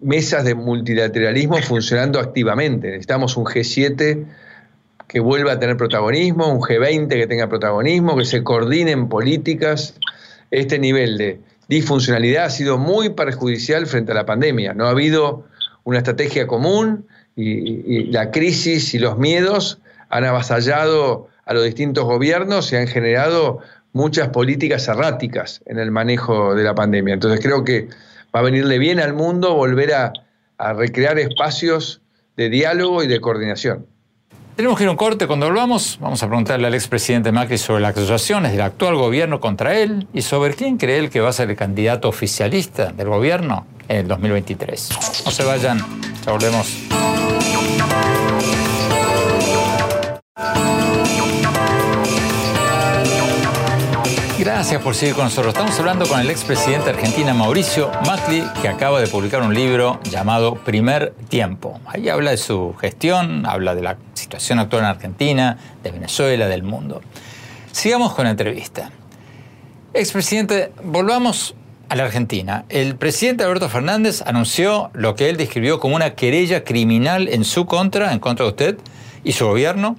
mesas 0.00 0.44
de 0.44 0.54
multilateralismo 0.54 1.58
funcionando 1.62 2.18
activamente. 2.18 2.88
Necesitamos 2.88 3.36
un 3.36 3.44
G7 3.44 4.24
que 5.06 5.20
vuelva 5.20 5.52
a 5.52 5.58
tener 5.58 5.76
protagonismo, 5.76 6.46
un 6.52 6.60
G20 6.60 7.08
que 7.08 7.26
tenga 7.26 7.48
protagonismo, 7.48 8.16
que 8.16 8.24
se 8.24 8.42
coordinen 8.44 9.08
políticas. 9.08 9.94
Este 10.50 10.78
nivel 10.78 11.18
de 11.18 11.40
disfuncionalidad 11.68 12.44
ha 12.44 12.50
sido 12.50 12.78
muy 12.78 13.10
perjudicial 13.10 13.86
frente 13.86 14.12
a 14.12 14.14
la 14.14 14.24
pandemia. 14.24 14.72
No 14.72 14.86
ha 14.86 14.90
habido 14.90 15.44
una 15.84 15.98
estrategia 15.98 16.46
común 16.46 17.06
y, 17.36 18.04
la 18.12 18.30
crisis 18.30 18.94
y 18.94 18.98
los 18.98 19.18
miedos 19.18 19.80
han 20.10 20.24
avasallado 20.24 21.28
a 21.46 21.54
los 21.54 21.64
distintos 21.64 22.04
gobiernos 22.04 22.72
y 22.72 22.76
han 22.76 22.86
generado 22.86 23.60
muchas 23.92 24.28
políticas 24.28 24.86
erráticas 24.88 25.62
en 25.66 25.78
el 25.78 25.90
manejo 25.90 26.54
de 26.54 26.64
la 26.64 26.74
pandemia. 26.74 27.14
Entonces 27.14 27.40
creo 27.40 27.64
que 27.64 27.88
va 28.34 28.40
a 28.40 28.42
venirle 28.42 28.78
bien 28.78 29.00
al 29.00 29.14
mundo 29.14 29.54
volver 29.54 29.94
a, 29.94 30.12
recrear 30.76 31.18
espacios 31.18 32.02
de 32.36 32.50
diálogo 32.50 33.02
y 33.02 33.06
de 33.06 33.18
coordinación. 33.18 33.86
Tenemos 34.56 34.76
que 34.76 34.84
ir 34.84 34.88
a 34.88 34.90
un 34.90 34.98
corte. 34.98 35.26
Cuando 35.26 35.46
volvamos, 35.46 35.96
vamos 36.02 36.22
a 36.22 36.26
preguntarle 36.26 36.66
al 36.66 36.74
expresidente 36.74 37.32
Macri 37.32 37.56
sobre 37.56 37.80
las 37.80 37.92
acusaciones 37.92 38.52
del 38.52 38.60
actual 38.60 38.94
gobierno 38.96 39.40
contra 39.40 39.78
él 39.78 40.06
y 40.12 40.20
sobre 40.20 40.52
quién 40.52 40.76
cree 40.76 40.98
él 40.98 41.08
que 41.08 41.20
va 41.20 41.30
a 41.30 41.32
ser 41.32 41.48
el 41.48 41.56
candidato 41.56 42.10
oficialista 42.10 42.92
del 42.92 43.08
gobierno 43.08 43.66
en 43.88 43.96
el 43.96 44.08
2023. 44.08 44.90
No 45.24 45.30
se 45.30 45.44
vayan, 45.44 45.78
ya 46.26 46.32
volvemos. 46.32 46.76
Gracias 54.40 54.80
por 54.80 54.94
seguir 54.94 55.14
con 55.14 55.24
nosotros. 55.24 55.52
Estamos 55.52 55.78
hablando 55.78 56.08
con 56.08 56.18
el 56.18 56.30
expresidente 56.30 56.86
de 56.86 56.96
Argentina, 56.96 57.34
Mauricio 57.34 57.92
Macri, 58.06 58.42
que 58.62 58.68
acaba 58.68 58.98
de 58.98 59.06
publicar 59.06 59.42
un 59.42 59.52
libro 59.52 60.00
llamado 60.04 60.54
Primer 60.54 61.12
Tiempo. 61.28 61.78
Ahí 61.84 62.08
habla 62.08 62.30
de 62.30 62.38
su 62.38 62.74
gestión, 62.80 63.44
habla 63.44 63.74
de 63.74 63.82
la 63.82 63.98
situación 64.14 64.58
actual 64.58 64.84
en 64.84 64.88
Argentina, 64.88 65.58
de 65.82 65.90
Venezuela, 65.90 66.48
del 66.48 66.62
mundo. 66.62 67.02
Sigamos 67.70 68.14
con 68.14 68.24
la 68.24 68.30
entrevista. 68.30 68.90
Expresidente, 69.92 70.72
volvamos 70.84 71.54
a 71.90 71.96
la 71.96 72.04
Argentina. 72.04 72.64
El 72.70 72.96
presidente 72.96 73.44
Alberto 73.44 73.68
Fernández 73.68 74.22
anunció 74.24 74.88
lo 74.94 75.16
que 75.16 75.28
él 75.28 75.36
describió 75.36 75.78
como 75.80 75.96
una 75.96 76.14
querella 76.14 76.64
criminal 76.64 77.28
en 77.28 77.44
su 77.44 77.66
contra, 77.66 78.14
en 78.14 78.20
contra 78.20 78.46
de 78.46 78.50
usted 78.52 78.78
y 79.22 79.32
su 79.32 79.46
gobierno, 79.46 79.96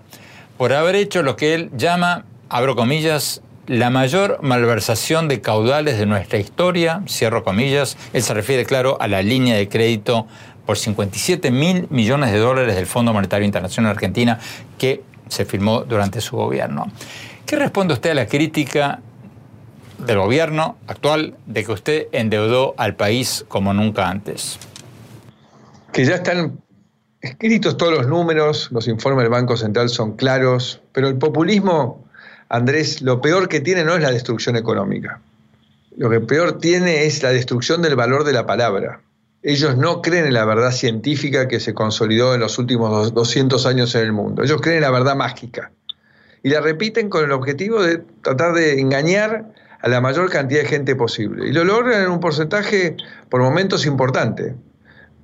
por 0.58 0.74
haber 0.74 0.96
hecho 0.96 1.22
lo 1.22 1.36
que 1.36 1.54
él 1.54 1.70
llama, 1.78 2.26
abro 2.50 2.76
comillas, 2.76 3.44
la 3.72 3.90
mayor 3.90 4.40
malversación 4.42 5.30
de 5.30 5.40
caudales 5.40 5.98
de 5.98 6.06
nuestra 6.06 6.38
historia, 6.38 7.04
cierro 7.08 7.46
comillas, 7.46 7.96
él 8.12 8.22
se 8.22 8.34
refiere, 8.34 8.66
claro, 8.66 8.98
a 9.00 9.08
la 9.08 9.22
línea 9.22 9.56
de 9.56 9.70
crédito 9.70 10.28
por 10.66 10.78
57 10.78 11.52
mil 11.52 11.88
millones 11.90 12.34
de 12.34 12.40
dólares 12.40 12.76
del 12.76 12.86
Fondo 12.86 13.14
Monetario 13.14 13.46
Internacional 13.46 13.94
Argentina 13.94 14.40
que 14.78 15.04
se 15.30 15.46
firmó 15.46 15.86
durante 15.86 16.20
su 16.20 16.36
gobierno. 16.36 16.92
¿Qué 17.46 17.56
responde 17.56 17.94
usted 17.94 18.10
a 18.10 18.14
la 18.14 18.26
crítica 18.26 19.00
del 20.00 20.18
gobierno 20.18 20.76
actual 20.88 21.38
de 21.46 21.64
que 21.64 21.72
usted 21.72 22.08
endeudó 22.12 22.74
al 22.76 22.96
país 22.96 23.46
como 23.48 23.74
nunca 23.74 24.10
antes? 24.10 24.60
Que 25.94 26.04
ya 26.04 26.16
están 26.16 26.60
escritos 27.22 27.78
todos 27.78 27.94
los 27.94 28.08
números, 28.08 28.68
los 28.74 28.90
informes 28.90 29.24
del 29.24 29.32
Banco 29.32 29.56
Central 29.56 29.88
son 29.88 30.18
claros, 30.18 30.82
pero 30.92 31.08
el 31.08 31.18
populismo 31.18 32.11
Andrés, 32.54 33.02
lo 33.02 33.22
peor 33.22 33.48
que 33.48 33.62
tiene 33.62 33.86
no 33.86 33.96
es 33.96 34.02
la 34.02 34.12
destrucción 34.12 34.58
económica. 34.58 35.22
Lo 35.96 36.10
que 36.10 36.20
peor 36.20 36.60
tiene 36.60 37.06
es 37.06 37.24
la 37.24 37.30
destrucción 37.30 37.82
del 37.82 37.96
valor 37.96 38.26
de 38.26 38.34
la 38.34 38.46
palabra. 38.46 39.00
Ellos 39.42 39.78
no 39.78 40.02
creen 40.02 40.26
en 40.26 40.34
la 40.34 40.44
verdad 40.44 40.74
científica 40.74 41.48
que 41.48 41.62
se 41.62 41.74
consolidó 41.74 42.36
en 42.36 42.42
los 42.42 42.60
últimos 42.60 43.14
200 43.14 43.66
años 43.66 43.96
en 43.96 44.02
el 44.02 44.12
mundo. 44.12 44.44
Ellos 44.44 44.60
creen 44.62 44.80
en 44.80 44.84
la 44.84 44.92
verdad 44.92 45.16
mágica. 45.16 45.72
Y 46.44 46.50
la 46.50 46.60
repiten 46.60 47.10
con 47.10 47.24
el 47.24 47.32
objetivo 47.32 47.82
de 47.82 48.04
tratar 48.22 48.54
de 48.54 48.82
engañar 48.82 49.54
a 49.80 49.88
la 49.88 50.02
mayor 50.02 50.30
cantidad 50.30 50.64
de 50.64 50.68
gente 50.68 50.94
posible. 50.98 51.48
Y 51.48 51.54
lo 51.54 51.64
logran 51.64 52.04
en 52.04 52.12
un 52.12 52.20
porcentaje 52.20 52.98
por 53.30 53.40
momentos 53.40 53.86
importante 53.86 54.56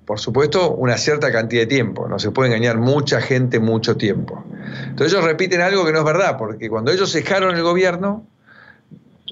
por 0.08 0.22
supuesto, 0.22 0.72
una 0.72 0.98
cierta 0.98 1.34
cantidad 1.34 1.63
de 1.63 1.67
tiempo. 1.67 2.08
No 2.08 2.17
se 2.17 2.32
puede 2.32 2.48
engañar 2.48 2.78
mucha 2.78 3.20
gente 3.20 3.60
mucho 3.60 3.98
tiempo. 3.98 4.41
Entonces 4.86 5.12
ellos 5.12 5.26
repiten 5.26 5.60
algo 5.60 5.86
que 5.86 5.91
no 5.91 6.00
es 6.00 6.06
verdad, 6.06 6.38
porque 6.38 6.70
cuando 6.70 6.93
ellos 6.93 7.12
dejaron 7.12 7.54
el 7.54 7.62
gobierno, 7.62 8.26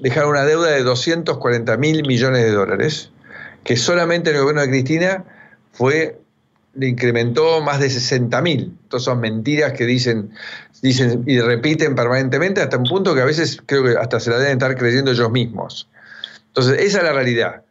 dejaron 0.02 0.32
una 0.32 0.44
deuda 0.44 0.72
de 0.72 0.82
240 0.82 1.78
mil 1.78 2.06
millones 2.06 2.42
de 2.42 2.50
dólares, 2.50 3.10
que 3.64 3.74
solamente 3.78 4.28
en 4.28 4.36
el 4.36 4.42
gobierno 4.42 4.60
de 4.60 4.68
Cristina 4.68 5.24
fue, 5.72 6.20
le 6.74 6.88
incrementó 6.88 7.62
más 7.62 7.80
de 7.80 7.88
60 7.88 8.42
mil. 8.42 8.76
Entonces 8.82 9.06
son 9.06 9.18
mentiras 9.18 9.72
que 9.72 9.86
dicen, 9.86 10.32
dicen 10.82 11.24
y 11.26 11.40
repiten 11.40 11.94
permanentemente 11.94 12.60
hasta 12.60 12.76
un 12.76 12.84
punto 12.84 13.14
que 13.14 13.22
a 13.22 13.24
veces 13.24 13.62
creo 13.64 13.82
que 13.82 13.96
hasta 13.98 14.20
se 14.20 14.28
la 14.28 14.36
deben 14.36 14.58
estar 14.58 14.76
creyendo 14.76 15.10
ellos 15.10 15.30
mismos. 15.30 15.88
Entonces 16.48 16.82
esa 16.82 16.98
es 16.98 17.04
la 17.04 17.14
realidad. 17.14 17.62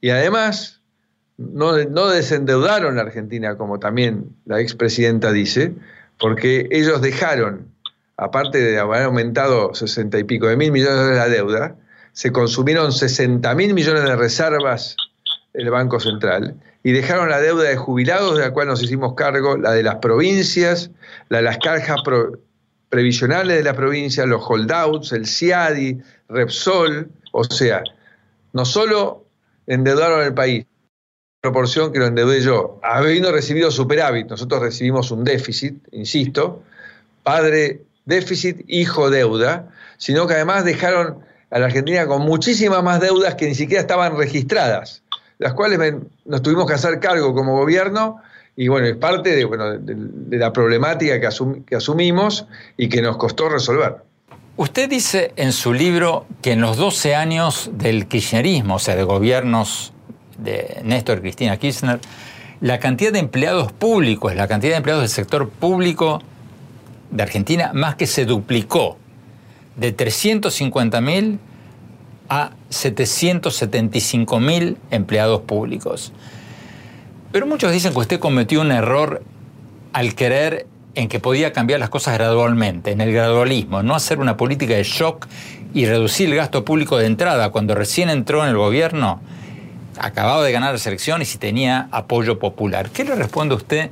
Y 0.00 0.08
además 0.08 0.80
no, 1.36 2.08
desendeudaron 2.08 2.96
la 2.96 3.02
Argentina, 3.02 3.56
como 3.56 3.78
también 3.78 4.36
la 4.44 4.60
expresidenta 4.60 5.32
dice, 5.32 5.72
porque 6.18 6.68
ellos 6.70 7.00
dejaron, 7.02 7.68
aparte 8.16 8.58
de 8.58 8.78
haber 8.78 9.02
aumentado 9.02 9.74
60 9.74 10.18
y 10.18 10.24
pico 10.24 10.46
de 10.46 10.56
mil 10.56 10.70
millones 10.70 11.08
de 11.08 11.16
la 11.16 11.28
deuda, 11.28 11.76
se 12.12 12.30
consumieron 12.30 12.92
60 12.92 13.52
mil 13.56 13.74
millones 13.74 14.04
de 14.04 14.14
reservas 14.14 14.96
del 15.52 15.70
Banco 15.70 15.98
Central 15.98 16.54
y 16.84 16.92
dejaron 16.92 17.28
la 17.28 17.40
deuda 17.40 17.64
de 17.64 17.76
jubilados, 17.76 18.36
de 18.36 18.44
la 18.44 18.52
cual 18.52 18.68
nos 18.68 18.82
hicimos 18.82 19.14
cargo, 19.14 19.56
la 19.56 19.72
de 19.72 19.82
las 19.82 19.96
provincias, 19.96 20.90
la 21.28 21.38
de 21.38 21.44
las 21.44 21.58
cajas 21.58 22.00
previsionales 22.88 23.56
de 23.56 23.64
la 23.64 23.74
provincia, 23.74 24.26
los 24.26 24.42
holdouts, 24.46 25.12
el 25.12 25.26
CIADI, 25.26 26.00
Repsol, 26.28 27.10
o 27.32 27.42
sea, 27.42 27.82
no 28.52 28.64
solo 28.64 29.24
endeudaron 29.66 30.22
el 30.22 30.34
país, 30.34 30.66
proporción 31.44 31.92
que 31.92 31.98
lo 31.98 32.06
endeudé 32.06 32.40
yo. 32.40 32.80
Habiendo 32.82 33.30
recibido 33.30 33.70
superávit, 33.70 34.28
nosotros 34.30 34.62
recibimos 34.62 35.10
un 35.10 35.24
déficit, 35.24 35.74
insisto, 35.92 36.62
padre 37.22 37.82
déficit, 38.06 38.64
hijo 38.66 39.10
deuda, 39.10 39.68
sino 39.98 40.26
que 40.26 40.32
además 40.32 40.64
dejaron 40.64 41.18
a 41.50 41.58
la 41.58 41.66
Argentina 41.66 42.06
con 42.06 42.22
muchísimas 42.22 42.82
más 42.82 42.98
deudas 43.00 43.34
que 43.34 43.46
ni 43.46 43.54
siquiera 43.54 43.82
estaban 43.82 44.16
registradas. 44.16 45.02
las 45.36 45.52
cuales 45.52 45.96
nos 46.24 46.40
tuvimos 46.40 46.66
que 46.66 46.74
hacer 46.74 46.98
cargo 46.98 47.34
como 47.34 47.58
gobierno 47.58 48.22
y 48.56 48.68
bueno, 48.68 48.86
es 48.86 48.96
parte 48.96 49.36
de, 49.36 50.38
la 50.38 50.50
problemática 50.50 51.20
que, 51.20 51.28
que 51.66 51.76
asumimos 51.76 52.46
y 52.78 52.88
que 52.88 53.02
nos 53.02 53.18
costó 53.18 53.50
resolver. 53.50 53.96
Usted 54.56 54.88
dice 54.88 55.32
en 55.36 55.52
su 55.52 55.74
libro 55.74 56.24
que 56.40 56.52
en 56.52 56.62
los 56.62 56.78
12 56.78 57.14
años 57.14 57.70
del 57.74 58.06
kirchnerismo, 58.06 58.76
o 58.76 58.78
sea, 58.78 58.96
de 58.96 59.02
gobiernos 59.02 59.93
de 60.38 60.80
Néstor 60.84 61.20
Cristina 61.20 61.56
Kirchner, 61.56 62.00
la 62.60 62.78
cantidad 62.78 63.12
de 63.12 63.18
empleados 63.18 63.72
públicos, 63.72 64.34
la 64.34 64.48
cantidad 64.48 64.72
de 64.72 64.78
empleados 64.78 65.02
del 65.02 65.10
sector 65.10 65.48
público 65.48 66.20
de 67.10 67.22
Argentina 67.22 67.72
más 67.74 67.96
que 67.96 68.06
se 68.06 68.24
duplicó 68.24 68.96
de 69.76 69.96
350.000 69.96 71.38
a 72.28 72.50
775.000 72.70 74.76
empleados 74.90 75.40
públicos. 75.42 76.12
Pero 77.32 77.46
muchos 77.46 77.72
dicen 77.72 77.92
que 77.92 77.98
usted 77.98 78.20
cometió 78.20 78.60
un 78.60 78.72
error 78.72 79.22
al 79.92 80.14
querer 80.14 80.66
en 80.94 81.08
que 81.08 81.20
podía 81.20 81.52
cambiar 81.52 81.80
las 81.80 81.88
cosas 81.88 82.14
gradualmente, 82.14 82.92
en 82.92 83.00
el 83.00 83.12
gradualismo, 83.12 83.82
no 83.82 83.94
hacer 83.94 84.20
una 84.20 84.36
política 84.36 84.74
de 84.74 84.84
shock 84.84 85.26
y 85.72 85.86
reducir 85.86 86.28
el 86.28 86.36
gasto 86.36 86.64
público 86.64 86.98
de 86.98 87.06
entrada 87.06 87.50
cuando 87.50 87.74
recién 87.74 88.10
entró 88.10 88.44
en 88.44 88.50
el 88.50 88.56
gobierno, 88.56 89.20
acababa 89.98 90.44
de 90.44 90.52
ganar 90.52 90.74
la 90.74 90.80
elección 90.80 91.22
y 91.22 91.24
tenía 91.24 91.88
apoyo 91.90 92.38
popular. 92.38 92.90
¿Qué 92.90 93.04
le 93.04 93.14
responde 93.14 93.54
usted 93.54 93.90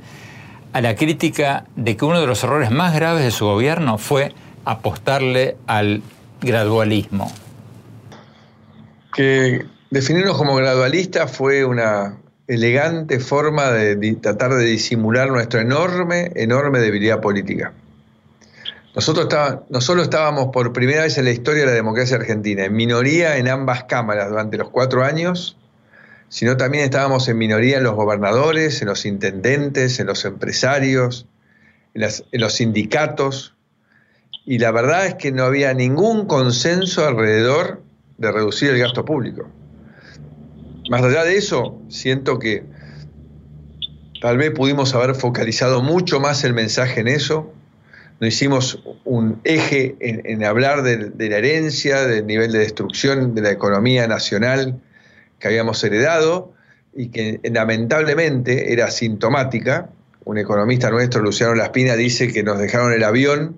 a 0.71 0.81
la 0.81 0.95
crítica 0.95 1.65
de 1.75 1.95
que 1.95 2.05
uno 2.05 2.19
de 2.19 2.27
los 2.27 2.43
errores 2.43 2.71
más 2.71 2.95
graves 2.95 3.23
de 3.23 3.31
su 3.31 3.45
gobierno 3.45 3.97
fue 3.97 4.33
apostarle 4.65 5.57
al 5.67 6.01
gradualismo? 6.41 7.31
Que 9.13 9.65
definirnos 9.91 10.37
como 10.37 10.55
gradualistas 10.55 11.31
fue 11.31 11.65
una 11.65 12.17
elegante 12.47 13.19
forma 13.19 13.71
de, 13.71 14.15
tratar 14.15 14.53
de 14.53 14.65
disimular 14.65 15.29
nuestra 15.29 15.61
enorme, 15.61 16.31
enorme 16.35 16.79
debilidad 16.79 17.21
política. 17.21 17.73
Nosotros 18.95 19.27
no 19.69 19.81
solo 19.81 20.03
estábamos 20.03 20.49
por 20.53 20.71
primera 20.71 21.03
vez 21.03 21.17
en 21.17 21.25
la 21.25 21.31
historia 21.31 21.61
de 21.61 21.67
la 21.67 21.73
democracia 21.73 22.17
argentina, 22.17 22.65
en 22.65 22.73
minoría 22.73 23.37
en 23.37 23.47
ambas 23.47 23.85
cámaras 23.85 24.29
durante 24.29 24.57
los 24.57 24.69
cuatro 24.69 25.03
años, 25.03 25.57
sino 26.33 26.57
también 26.57 26.85
estábamos 26.85 27.27
en 27.27 27.37
minoría 27.37 27.77
en 27.77 27.83
los 27.83 27.93
gobernadores, 27.93 28.81
en 28.81 28.87
los 28.87 29.05
intendentes, 29.05 29.99
en 29.99 30.07
los 30.07 30.25
empresarios, 30.25 31.27
en, 31.93 32.41
los 32.41 32.53
sindicatos, 32.53 33.55
y 34.43 34.57
la 34.57 34.71
verdad 34.71 35.05
es 35.05 35.13
que 35.13 35.31
no 35.31 35.43
había 35.43 35.75
ningún 35.75 36.25
consenso 36.25 37.07
alrededor 37.07 37.83
de 38.17 38.31
reducir 38.31 38.71
el 38.71 38.79
gasto 38.79 39.05
público. 39.05 39.47
Más 40.89 41.03
allá 41.03 41.23
de 41.23 41.37
eso, 41.37 41.79
siento 41.87 42.39
que 42.39 42.63
tal 44.19 44.37
vez 44.37 44.49
pudimos 44.55 44.95
haber 44.95 45.13
focalizado 45.13 45.83
mucho 45.83 46.19
más 46.19 46.43
el 46.43 46.55
mensaje 46.55 47.01
en 47.01 47.09
eso, 47.09 47.53
no 48.19 48.25
hicimos 48.25 48.83
un 49.05 49.39
eje 49.43 49.97
en, 49.99 50.43
hablar 50.43 50.81
de 50.81 51.29
la 51.29 51.37
herencia, 51.37 52.07
del 52.07 52.25
nivel 52.25 52.51
de 52.51 52.59
destrucción 52.59 53.35
de 53.35 53.41
la 53.43 53.51
economía 53.51 54.07
nacional, 54.07 54.79
que 55.43 55.49
habíamos 55.49 55.83
heredado 55.83 56.53
y 56.95 57.09
que 57.09 57.41
lamentablemente 57.43 58.71
era 58.71 58.89
sintomática. 58.89 59.89
Un 60.23 60.37
economista 60.37 60.89
nuestro, 60.89 61.21
Luciano 61.21 61.53
Laspina, 61.53 61.97
dice 61.97 62.31
que 62.31 62.43
nos 62.43 62.59
dejaron 62.59 62.93
el 62.93 63.03
avión 63.03 63.57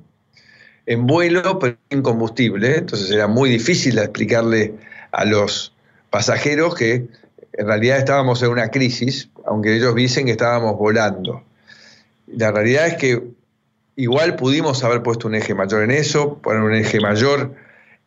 en 0.87 1.05
vuelo, 1.05 1.59
pero 1.59 1.77
sin 1.91 2.01
combustible. 2.01 2.77
Entonces 2.77 3.11
era 3.11 3.27
muy 3.27 3.51
difícil 3.51 3.99
explicarle 3.99 4.73
a 5.11 5.25
los 5.25 5.75
pasajeros 6.09 6.73
que 6.73 7.05
en 7.53 7.67
realidad 7.67 7.99
estábamos 7.99 8.41
en 8.41 8.49
una 8.49 8.69
crisis, 8.69 9.29
aunque 9.45 9.75
ellos 9.75 9.93
dicen 9.93 10.25
que 10.25 10.31
estábamos 10.31 10.79
volando. 10.79 11.43
La 12.25 12.51
realidad 12.51 12.87
es 12.87 12.95
que 12.95 13.27
igual 13.95 14.37
pudimos 14.37 14.83
haber 14.83 15.03
puesto 15.03 15.27
un 15.27 15.35
eje 15.35 15.53
mayor 15.53 15.83
en 15.83 15.91
eso, 15.91 16.39
poner 16.39 16.63
un 16.63 16.73
eje 16.73 16.99
mayor 16.99 17.53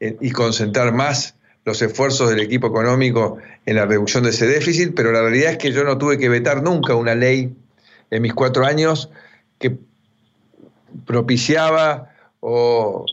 eh, 0.01 0.17
y 0.21 0.33
concentrar 0.33 0.93
más 0.93 1.38
los 1.64 1.83
esfuerzos 1.83 2.31
del 2.31 2.40
equipo 2.40 2.68
económico 2.68 3.38
en 3.66 3.77
la 3.77 3.87
reducción 3.87 4.25
de 4.25 4.31
ese 4.31 4.47
déficit, 4.47 4.94
pero 4.94 5.12
la 5.12 5.21
realidad 5.21 5.53
es 5.53 5.59
que 5.59 5.73
yo 5.73 5.85
no 5.85 5.99
tuve 5.99 6.18
que 6.18 6.29
vetar 6.29 6.62
nunca 6.62 6.94
una 6.94 7.14
ley 7.14 7.55
en 8.11 8.23
mis 8.23 8.33
cuatro 8.35 8.64
años 8.64 9.11
que 9.59 9.77
propiciaba 11.05 12.11
o 12.40 13.05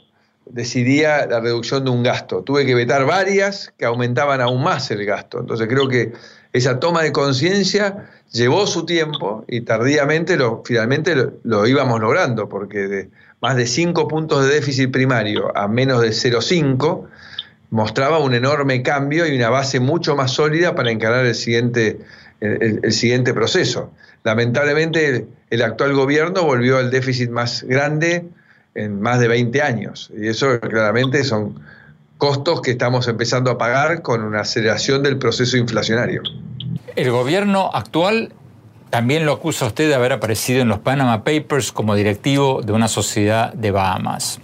decidía 0.46 1.26
la 1.26 1.40
reducción 1.40 1.84
de 1.84 1.92
un 1.92 2.04
gasto. 2.04 2.44
Tuve 2.44 2.66
que 2.66 2.76
vetar 2.76 3.06
varias 3.06 3.74
que 3.78 3.86
aumentaban 3.86 4.42
aún 4.42 4.64
más 4.64 4.90
el 4.92 5.06
gasto. 5.06 5.40
Entonces 5.40 5.68
creo 5.68 5.88
que 5.88 6.14
esa 6.54 6.80
toma 6.80 7.04
de 7.04 7.12
conciencia 7.12 8.10
llevó 8.32 8.68
su 8.68 8.86
tiempo 8.86 9.44
y 9.48 9.62
tardíamente 9.62 10.38
finalmente 10.64 11.16
lo, 11.16 11.34
lo, 11.44 11.68
íbamos 11.68 12.00
logrando, 12.00 12.48
porque 12.48 12.88
de 12.88 13.10
más 13.42 13.56
de 13.56 13.66
5 13.66 14.08
puntos 14.08 14.46
de 14.46 14.54
déficit 14.54 14.92
primario 14.92 15.56
a 15.58 15.68
menos 15.68 16.02
de 16.02 16.10
0,5 16.10 17.08
mostraba 17.76 18.20
un 18.20 18.34
enorme 18.34 18.82
cambio 18.82 19.28
y 19.28 19.36
una 19.36 19.50
base 19.50 19.82
mucho 19.82 20.16
más 20.16 20.32
sólida 20.32 20.76
para 20.76 20.92
encarar 20.92 21.26
el 21.26 21.36
siguiente, 21.36 22.00
el, 22.40 22.90
siguiente 22.94 23.34
proceso. 23.34 23.92
Lamentablemente, 24.24 25.28
el 25.50 25.62
actual 25.62 25.94
gobierno 25.94 26.44
volvió 26.44 26.78
al 26.78 26.90
déficit 26.90 27.30
más 27.30 27.64
grande 27.64 28.24
en 28.76 29.02
más 29.02 29.20
de 29.20 29.28
20 29.28 29.62
años. 29.62 30.10
Y 30.18 30.30
eso 30.30 30.58
claramente 30.62 31.26
son 31.26 31.60
costos 32.18 32.62
que 32.62 32.72
estamos 32.72 33.10
empezando 33.10 33.52
a 33.52 33.58
pagar 33.58 34.02
con 34.02 34.24
una 34.24 34.40
aceleración 34.40 35.04
del 35.04 35.18
proceso 35.18 35.58
inflacionario. 35.58 36.24
El 36.96 37.12
gobierno 37.12 37.72
actual 37.74 38.32
también 38.90 39.26
lo 39.26 39.34
acusa 39.34 39.66
a 39.66 39.68
usted 39.68 39.90
de 39.90 39.96
haber 39.96 40.14
aparecido 40.14 40.62
en 40.62 40.70
los 40.70 40.80
Panama 40.80 41.26
Papers 41.26 41.74
como 41.74 41.94
directivo 41.96 42.62
de 42.62 42.72
una 42.72 42.88
sociedad 42.88 43.52
de 43.54 43.72
Bahamas. 43.72 44.40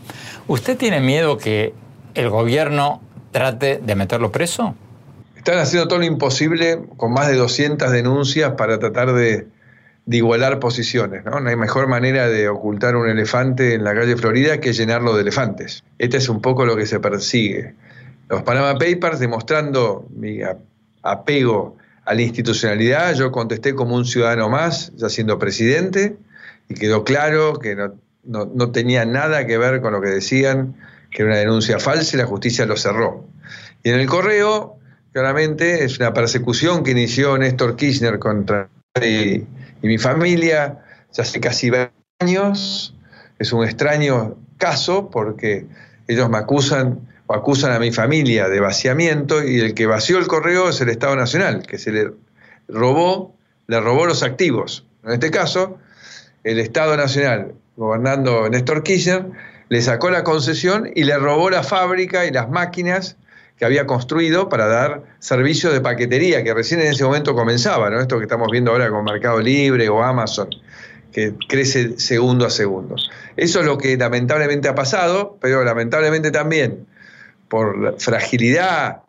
¿Usted 0.50 0.78
tiene 0.78 1.00
miedo 1.00 1.38
que 1.38 1.74
el 2.13 2.30
gobierno 2.30 3.00
trate 3.32 3.80
de 3.84 3.96
meterlo 3.96 4.32
preso? 4.32 4.76
Están 5.36 5.58
haciendo 5.58 5.88
todo 5.88 6.00
lo 6.00 6.06
imposible 6.06 6.80
con 6.98 7.13
más 7.13 7.28
de 7.28 7.36
200 7.36 7.91
denuncias 7.91 8.54
para 8.58 8.78
tratar 8.78 9.13
de, 9.13 9.48
igualar 10.06 10.60
posiciones. 10.60 11.26
¿no? 11.26 11.39
no 11.39 11.50
hay 11.50 11.56
mejor 11.56 11.88
manera 11.88 12.28
de 12.28 12.48
ocultar 12.50 12.96
un 12.96 13.10
elefante 13.10 13.74
en 13.74 13.84
la 13.84 13.96
calle 13.96 14.17
Florida 14.17 14.60
que 14.60 14.74
llenarlo 14.74 15.15
de 15.15 15.22
elefantes. 15.22 15.84
Este 15.98 16.17
es 16.17 16.30
un 16.30 16.41
poco 16.41 16.65
lo 16.65 16.76
que 16.76 16.86
se 16.86 17.00
persigue. 17.00 17.74
Los 18.30 18.44
Panama 18.44 18.78
Papers 18.78 19.20
demostrando 19.20 20.06
mi 20.15 20.41
apego 21.02 21.78
a 22.06 22.13
la 22.13 22.22
institucionalidad, 22.22 23.15
yo 23.15 23.32
contesté 23.32 23.74
como 23.74 23.96
un 23.96 24.06
ciudadano 24.06 24.50
más, 24.50 24.91
ya 24.96 25.10
siendo 25.10 25.39
presidente, 25.39 26.17
y 26.70 26.76
quedó 26.76 27.04
claro 27.04 27.54
que 27.60 27.76
no, 27.76 28.46
no 28.46 28.72
tenía 28.72 29.06
nada 29.06 29.48
que 29.48 29.58
ver 29.58 29.82
con 29.82 29.94
lo 29.94 30.02
que 30.02 30.10
decían 30.10 30.76
que 31.12 31.24
era 31.24 31.32
una 31.32 31.39
denuncia 31.39 31.80
falsa 31.80 32.15
y 32.15 32.19
la 32.19 32.26
justicia 32.26 32.65
lo 32.65 32.78
cerró. 32.78 33.26
Y 33.84 33.89
en 33.89 34.00
el 34.00 34.08
correo, 34.08 34.78
claramente, 35.12 35.84
es 35.84 36.00
una 36.00 36.13
persecución 36.13 36.84
que 36.84 36.91
inició 36.91 37.38
Néstor 37.38 37.76
Kirchner 37.76 38.19
contra 38.19 38.69
y, 39.02 39.34
y 39.36 39.47
mi 39.84 39.97
familia 39.97 40.80
ya 41.13 41.24
hace 41.24 41.39
casi 41.39 41.69
20 41.69 41.91
años. 42.19 42.95
Es 43.39 43.52
un 43.54 43.65
extraño 43.65 44.38
caso 44.58 45.10
porque 45.10 45.65
ellos 46.08 46.30
me 46.30 46.38
acusan 46.38 47.08
o 47.28 47.34
acusan 47.34 47.71
a 47.71 47.80
mi 47.80 47.91
familia 47.91 48.50
de 48.50 48.60
vaciamiento 48.60 49.43
y 49.43 49.60
el 49.60 49.74
que 49.74 49.86
vació 49.86 50.17
el 50.17 50.28
correo 50.28 50.69
es 50.69 50.82
el 50.82 50.89
Estado 50.89 51.15
Nacional, 51.15 51.65
que 51.65 51.78
se 51.78 51.91
le 51.91 52.12
robó, 52.67 53.36
le 53.67 53.80
robó 53.80 54.06
los 54.06 54.24
activos. 54.24 54.86
En 55.04 55.12
este 55.12 55.32
caso, 55.32 55.78
el 56.43 56.60
Estado 56.60 56.95
Nacional, 56.97 57.54
gobernando 57.76 58.50
Néstor 58.50 58.84
Kirchner, 58.84 59.26
le 59.72 59.82
sacó 59.82 60.10
la 60.10 60.26
concesión 60.26 60.92
y 60.96 61.06
le 61.06 61.18
robó 61.18 61.50
la 61.50 61.64
fábrica 61.64 62.26
y 62.26 62.32
las 62.32 62.50
máquinas 62.50 63.16
que 63.58 63.64
había 63.64 63.86
construido 63.86 64.50
para 64.50 64.68
dar 64.68 65.04
servicio 65.20 65.72
de 65.72 65.80
paquetería, 65.80 66.44
que 66.44 66.54
recién 66.54 66.82
en 66.82 66.88
ese 66.88 67.06
momento 67.06 67.34
comenzaba, 67.36 67.90
¿no? 67.90 68.02
Esto 68.02 68.18
que 68.18 68.24
estamos 68.24 68.50
viendo 68.52 68.72
ahora 68.72 68.90
con 68.90 69.06
Mercado 69.06 69.40
Libre 69.40 69.88
o 69.88 70.04
Amazon, 70.04 70.50
que 71.14 71.36
crece 71.48 71.98
segundo 72.00 72.46
a 72.46 72.50
segundo. 72.50 72.98
Eso 73.38 73.62
es 73.62 73.66
lo 73.66 73.78
que 73.78 73.96
lamentablemente 73.96 74.68
ha 74.68 74.76
pasado, 74.76 75.38
pero 75.40 75.64
lamentablemente 75.64 76.32
también 76.32 76.86
por 77.48 77.78
la 77.78 77.94
fragilidad 77.94 79.04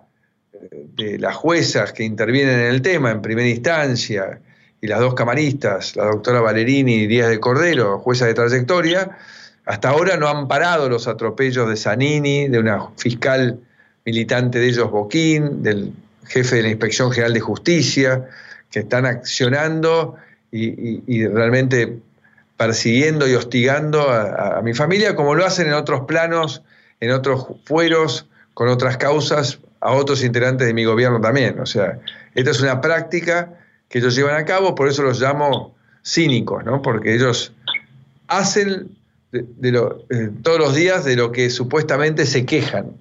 eh, 0.53 0.87
de 0.95 1.19
las 1.19 1.35
juezas 1.35 1.93
que 1.93 2.05
intervienen 2.05 2.61
en 2.61 2.67
el 2.67 2.83
tema 2.83 3.11
en 3.11 3.21
primera 3.21 3.49
instancia 3.49 4.39
y 4.81 4.87
las 4.87 5.01
dos 5.01 5.15
camaristas, 5.15 5.97
la 5.97 6.05
doctora 6.05 6.41
Valerini 6.41 6.95
y 6.99 7.07
Díaz 7.09 7.31
de 7.31 7.41
Cordero, 7.41 7.99
jueza 7.99 8.27
de 8.27 8.35
trayectoria, 8.35 9.19
hasta 9.65 9.91
ahora 9.91 10.17
no 10.17 10.29
han 10.29 10.49
parado 10.49 10.89
los 10.89 11.07
atropellos 11.07 11.69
de 11.69 11.77
Zanini, 11.77 12.49
de 12.49 12.59
una 12.59 12.89
fiscal 12.97 13.61
militante 14.05 14.59
de 14.59 14.69
ellos, 14.69 14.91
Boquín, 14.91 15.63
del 15.63 15.93
jefe 16.27 16.57
de 16.57 16.63
la 16.63 16.69
Inspección 16.69 17.13
General 17.13 17.33
de 17.33 17.41
Justicia, 17.41 18.29
que 18.71 18.81
están 18.81 19.07
accionando 19.07 20.17
y, 20.51 21.27
realmente 21.27 21.99
persiguiendo 22.57 23.27
y 23.29 23.35
hostigando 23.35 24.11
a, 24.11 24.61
mi 24.63 24.75
familia, 24.75 25.15
como 25.15 25.35
lo 25.35 25.45
hacen 25.45 25.69
en 25.69 25.75
otros 25.75 26.03
planos, 26.07 26.63
en 27.01 27.11
otros 27.13 27.47
fueros, 27.65 28.27
con 28.55 28.69
otras 28.69 28.97
causas, 28.97 29.61
a 29.81 29.93
otros 29.93 30.23
integrantes 30.23 30.67
de 30.67 30.75
mi 30.75 30.85
gobierno 30.85 31.21
también. 31.21 31.59
O 31.61 31.67
sea, 31.67 31.99
esta 32.35 32.51
es 32.51 32.61
una 32.61 32.81
práctica 32.81 33.51
que 33.89 33.99
ellos 33.99 34.15
llevan 34.15 34.37
a 34.37 34.45
cabo, 34.45 34.75
por 34.75 34.89
eso 34.89 35.03
los 35.03 35.21
llamo 35.21 35.75
cínicos, 36.05 36.65
¿no? 36.65 36.83
Porque 36.83 37.15
ellos 37.15 37.53
hacen 38.29 38.91
de, 39.33 39.73
lo, 39.73 40.05
eh, 40.11 40.31
todos 40.43 40.59
los 40.59 40.75
días 40.75 41.05
de 41.05 41.17
lo 41.17 41.33
que 41.33 41.51
supuestamente 41.51 42.27
se 42.27 42.45
quejan. 42.45 42.93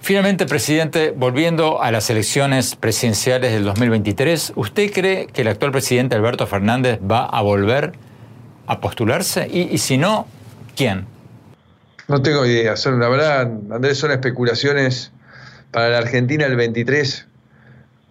Finalmente, 0.00 0.46
presidente, 0.46 1.14
volviendo 1.16 1.82
a 1.82 1.90
las 1.90 2.10
elecciones 2.10 2.76
presidenciales 2.76 3.52
del 3.52 3.64
2023, 3.64 4.52
¿usted 4.56 4.92
cree 4.92 5.26
que 5.28 5.42
el 5.42 5.48
actual 5.48 5.72
presidente 5.72 6.14
Alberto 6.14 6.46
Fernández 6.46 6.98
va 7.00 7.24
a 7.24 7.40
volver 7.40 7.92
a 8.66 8.80
postularse? 8.80 9.48
Y, 9.48 9.78
si 9.78 9.96
no, 9.96 10.26
¿quién? 10.76 11.06
No 12.08 12.20
tengo 12.20 12.44
idea. 12.44 12.76
Son, 12.76 13.00
la 13.00 13.08
verdad, 13.08 13.50
Andrés, 13.70 13.96
son 13.96 14.10
especulaciones 14.10 15.10
para 15.70 15.88
la 15.88 15.98
Argentina 15.98 16.44
el 16.44 16.56
23 16.56 17.26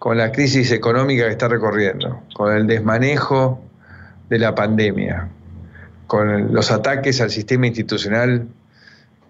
con 0.00 0.18
la 0.18 0.32
crisis 0.32 0.72
económica 0.72 1.26
que 1.26 1.30
está 1.30 1.48
recorriendo, 1.48 2.22
con 2.34 2.54
el 2.54 2.66
desmanejo 2.66 3.62
de 4.28 4.38
la 4.38 4.54
pandemia, 4.54 5.28
con 6.06 6.52
los 6.52 6.70
ataques 6.70 7.20
al 7.20 7.30
sistema 7.30 7.66
institucional. 7.66 8.46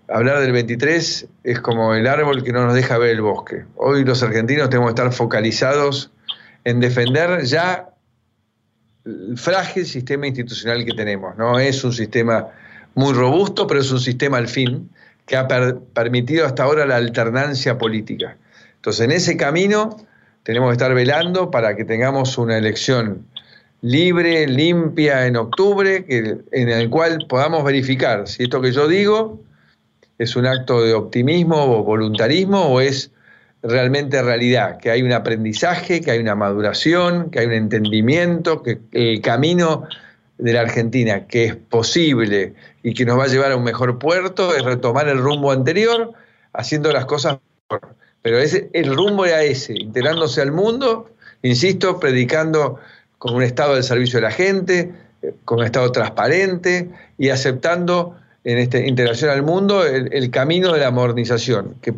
Hablar 0.09 0.41
del 0.41 0.53
23 0.53 1.27
es 1.45 1.61
como 1.61 1.95
el 1.95 2.07
árbol 2.07 2.43
que 2.43 2.53
no 2.53 2.65
nos 2.67 2.75
deja 2.75 2.99
ver 2.99 3.11
el 3.11 3.23
bosque. 3.23 3.65
Hoy 3.77 4.05
los 4.05 4.23
argentinos 4.23 4.69
tenemos 4.69 4.89
que 4.93 5.01
estar 5.01 5.13
focalizados 5.13 6.11
en 6.65 6.81
defender 6.81 7.45
ya 7.45 7.91
el 9.05 9.37
frágil 9.37 9.87
sistema 9.87 10.27
institucional 10.27 10.85
que 10.85 10.93
tenemos. 10.93 11.37
No 11.37 11.59
es 11.59 11.85
un 11.85 11.93
sistema 11.93 12.49
muy 12.95 13.13
robusto, 13.13 13.67
pero 13.67 13.81
es 13.81 13.91
un 13.91 14.01
sistema 14.01 14.39
al 14.39 14.49
fin 14.49 14.91
que 15.27 15.37
ha 15.37 15.49
permitido 15.95 16.47
hasta 16.47 16.65
ahora 16.65 16.87
la 16.87 16.97
alternancia 16.97 17.79
política. 17.79 18.37
Entonces, 18.77 19.05
en 19.05 19.13
ese 19.13 19.37
camino 19.37 19.97
tenemos 20.43 20.69
que 20.69 20.73
estar 20.73 20.95
velando 20.95 21.51
para 21.51 21.75
que 21.77 21.85
tengamos 21.85 22.37
una 22.37 22.59
elección 22.59 23.27
libre, 23.85 24.47
limpia 24.47 25.27
en 25.27 25.37
octubre, 25.37 26.07
en 26.09 26.68
el 26.70 26.88
cual 26.88 27.27
podamos 27.29 27.62
verificar 27.64 28.27
si 28.27 28.44
esto 28.44 28.62
que 28.62 28.73
yo 28.73 28.88
digo 28.88 29.42
es 30.16 30.37
un 30.37 30.47
acto 30.47 30.83
de 30.83 30.94
optimismo 30.94 31.62
o 31.62 31.85
voluntarismo 31.85 32.62
o 32.62 32.81
es 32.81 33.11
realmente 33.62 34.23
realidad, 34.23 34.79
que 34.79 34.90
hay 34.90 35.03
un 35.03 35.12
aprendizaje, 35.12 36.01
que 36.01 36.12
hay 36.12 36.18
una 36.18 36.35
maduración, 36.35 37.31
que 37.31 37.40
hay 37.40 37.47
un 37.47 37.53
entendimiento, 37.53 38.62
que 38.62 38.79
el 38.92 39.20
camino 39.20 39.87
de 40.38 40.55
la 40.55 40.62
Argentina, 40.62 41.27
que 41.27 41.44
es 41.44 41.55
posible 41.57 42.55
y 42.83 42.94
que 42.94 43.05
nos 43.05 43.18
va 43.18 43.25
a 43.25 43.29
llevar 43.29 43.53
a 43.53 43.57
un 43.57 43.64
mejor 43.64 43.99
puerto, 43.99 44.55
es 44.55 44.64
retomar 44.64 45.09
el 45.09 45.18
rumbo 45.18 45.53
anterior, 45.53 46.14
haciendo 46.55 46.90
las 46.90 47.05
cosas 47.05 47.38
mejor. 47.68 47.97
Pero 48.23 48.38
ese, 48.38 48.70
el 48.73 48.97
rumbo 48.97 49.27
era 49.27 49.42
ese, 49.42 49.75
integrándose 49.75 50.40
al 50.40 50.53
mundo, 50.53 51.11
insisto, 51.42 52.01
predicando 52.01 52.81
con 53.25 53.37
un 53.37 53.43
Estado 53.43 53.73
del 53.73 53.83
servicio 53.83 54.19
de 54.19 54.23
la 54.23 54.31
gente, 54.31 54.93
eh, 55.23 55.33
con 55.47 55.61
un 55.61 55.65
Estado 55.65 55.91
transparente 55.91 56.91
y 57.17 57.31
aceptando 57.31 58.17
en 58.45 58.59
esta 58.59 58.79
integración 58.81 59.31
al 59.31 59.43
mundo 59.43 59.83
el, 59.83 60.31
camino 60.31 60.75
de 60.75 60.81
la 60.81 60.91
modernización, 60.91 61.75
que 61.81 61.95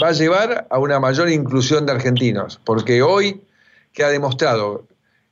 va 0.00 0.10
a 0.10 0.12
llevar 0.12 0.68
a 0.70 0.78
una 0.78 1.00
mayor 1.00 1.30
inclusión 1.30 1.84
de 1.84 1.90
argentinos, 1.90 2.60
porque 2.64 3.02
hoy 3.02 3.40
queda 3.92 4.10
demostrado 4.10 4.84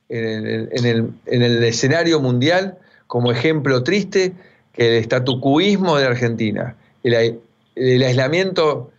en 0.09 1.15
el, 1.25 1.63
escenario 1.63 2.19
mundial 2.19 2.77
como 3.07 3.31
ejemplo 3.31 3.83
triste 3.83 4.33
que 4.73 4.89
el 4.89 5.01
estatucuismo 5.01 5.95
de 5.95 6.07
Argentina, 6.07 6.75
el, 7.03 7.39
el 7.77 8.03
aislamiento 8.03 8.91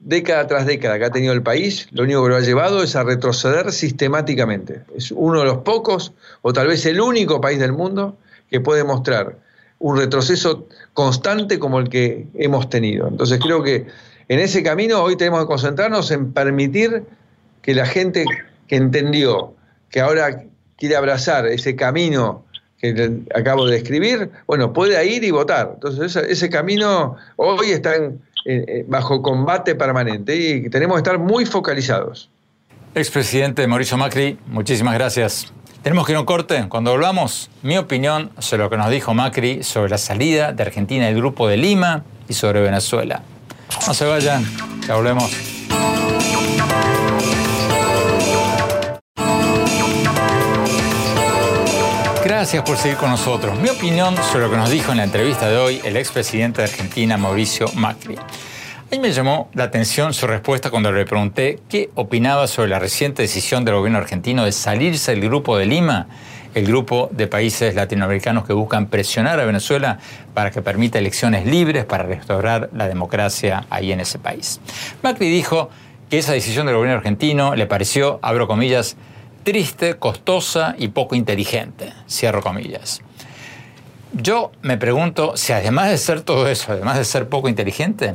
década 0.00 0.46
tras 0.46 0.66
década 0.66 0.98
que 0.98 1.04
ha 1.04 1.10
tenido 1.10 1.32
el 1.32 1.42
país, 1.42 1.86
lo 1.92 2.02
único 2.02 2.24
que 2.24 2.30
lo 2.30 2.36
ha 2.36 2.40
llevado 2.40 2.82
es 2.82 2.96
a 2.96 3.04
retroceder 3.04 3.70
sistemáticamente. 3.70 4.82
Es 4.96 5.12
uno 5.12 5.40
de 5.40 5.44
los 5.44 5.58
pocos, 5.58 6.12
o 6.42 6.52
tal 6.52 6.66
vez 6.66 6.84
el 6.86 7.00
único 7.00 7.40
país 7.40 7.58
del 7.58 7.72
mundo 7.72 8.16
que 8.50 8.60
puede 8.60 8.82
mostrar 8.82 9.36
un 9.78 9.96
retroceso 9.96 10.66
constante 10.94 11.58
como 11.58 11.78
el 11.78 11.88
que 11.88 12.26
hemos 12.34 12.68
tenido. 12.68 13.08
Entonces 13.08 13.38
creo 13.40 13.62
que 13.62 13.86
en 14.28 14.38
ese 14.38 14.62
camino 14.62 15.02
hoy 15.02 15.16
tenemos 15.16 15.40
que 15.40 15.46
concentrarnos 15.46 16.10
en 16.10 16.32
permitir 16.32 17.04
que 17.62 17.74
la 17.74 17.86
gente 17.86 18.24
que 18.68 18.76
entendió, 18.76 19.54
que 19.90 20.00
ahora 20.00 20.44
quiere 20.76 20.96
abrazar 20.96 21.46
ese 21.46 21.76
camino 21.76 22.44
que 22.78 23.20
acabo 23.34 23.66
de 23.66 23.74
describir, 23.74 24.30
bueno, 24.46 24.72
puede 24.72 25.04
ir 25.06 25.22
y 25.22 25.30
votar. 25.30 25.72
Entonces 25.74 26.16
ese 26.16 26.48
camino 26.48 27.16
hoy 27.36 27.70
está 27.70 27.96
en 27.96 28.20
eh, 28.44 28.64
eh, 28.66 28.84
bajo 28.88 29.22
combate 29.22 29.74
permanente 29.74 30.34
y 30.36 30.70
tenemos 30.70 30.96
que 30.96 31.00
estar 31.00 31.18
muy 31.18 31.46
focalizados. 31.46 32.30
Expresidente 32.94 33.66
Mauricio 33.66 33.96
Macri, 33.96 34.38
muchísimas 34.46 34.94
gracias. 34.94 35.52
Tenemos 35.82 36.04
que 36.04 36.12
ir 36.12 36.16
a 36.16 36.20
un 36.20 36.26
corte. 36.26 36.66
Cuando 36.68 36.90
volvamos, 36.90 37.50
mi 37.62 37.78
opinión 37.78 38.30
sobre 38.38 38.64
lo 38.64 38.70
que 38.70 38.76
nos 38.76 38.90
dijo 38.90 39.14
Macri 39.14 39.62
sobre 39.62 39.90
la 39.90 39.98
salida 39.98 40.52
de 40.52 40.62
Argentina 40.62 41.06
del 41.06 41.16
Grupo 41.16 41.48
de 41.48 41.56
Lima 41.56 42.04
y 42.28 42.34
sobre 42.34 42.60
Venezuela. 42.60 43.22
No 43.86 43.94
se 43.94 44.04
vayan, 44.04 44.44
ya 44.86 44.96
volvemos. 44.96 45.30
Gracias 52.40 52.62
por 52.62 52.78
seguir 52.78 52.96
con 52.96 53.10
nosotros. 53.10 53.60
Mi 53.60 53.68
opinión 53.68 54.16
sobre 54.16 54.46
lo 54.46 54.50
que 54.50 54.56
nos 54.56 54.70
dijo 54.70 54.92
en 54.92 54.96
la 54.96 55.04
entrevista 55.04 55.50
de 55.50 55.58
hoy 55.58 55.82
el 55.84 55.94
expresidente 55.98 56.62
de 56.62 56.68
Argentina, 56.68 57.18
Mauricio 57.18 57.66
Macri. 57.74 58.16
A 58.16 58.90
mí 58.90 58.98
me 58.98 59.12
llamó 59.12 59.50
la 59.52 59.64
atención 59.64 60.14
su 60.14 60.26
respuesta 60.26 60.70
cuando 60.70 60.90
le 60.90 61.04
pregunté 61.04 61.58
qué 61.68 61.90
opinaba 61.96 62.46
sobre 62.46 62.70
la 62.70 62.78
reciente 62.78 63.20
decisión 63.20 63.66
del 63.66 63.74
gobierno 63.74 63.98
argentino 63.98 64.46
de 64.46 64.52
salirse 64.52 65.10
del 65.10 65.20
Grupo 65.20 65.58
de 65.58 65.66
Lima, 65.66 66.06
el 66.54 66.64
grupo 66.64 67.10
de 67.12 67.26
países 67.26 67.74
latinoamericanos 67.74 68.46
que 68.46 68.54
buscan 68.54 68.86
presionar 68.86 69.38
a 69.38 69.44
Venezuela 69.44 69.98
para 70.32 70.50
que 70.50 70.62
permita 70.62 70.98
elecciones 70.98 71.44
libres 71.44 71.84
para 71.84 72.04
restaurar 72.04 72.70
la 72.72 72.88
democracia 72.88 73.66
ahí 73.68 73.92
en 73.92 74.00
ese 74.00 74.18
país. 74.18 74.62
Macri 75.02 75.28
dijo 75.28 75.68
que 76.08 76.16
esa 76.16 76.32
decisión 76.32 76.64
del 76.64 76.76
gobierno 76.76 76.96
argentino 76.96 77.54
le 77.54 77.66
pareció, 77.66 78.18
abro 78.22 78.48
comillas, 78.48 78.96
triste, 79.42 79.96
costosa 79.96 80.74
y 80.78 80.88
poco 80.88 81.14
inteligente, 81.14 81.92
cierro 82.08 82.42
comillas. 82.42 83.02
Yo 84.12 84.50
me 84.62 84.76
pregunto 84.76 85.36
si 85.36 85.52
además 85.52 85.90
de 85.90 85.98
ser 85.98 86.22
todo 86.22 86.48
eso, 86.48 86.72
además 86.72 86.98
de 86.98 87.04
ser 87.04 87.28
poco 87.28 87.48
inteligente, 87.48 88.14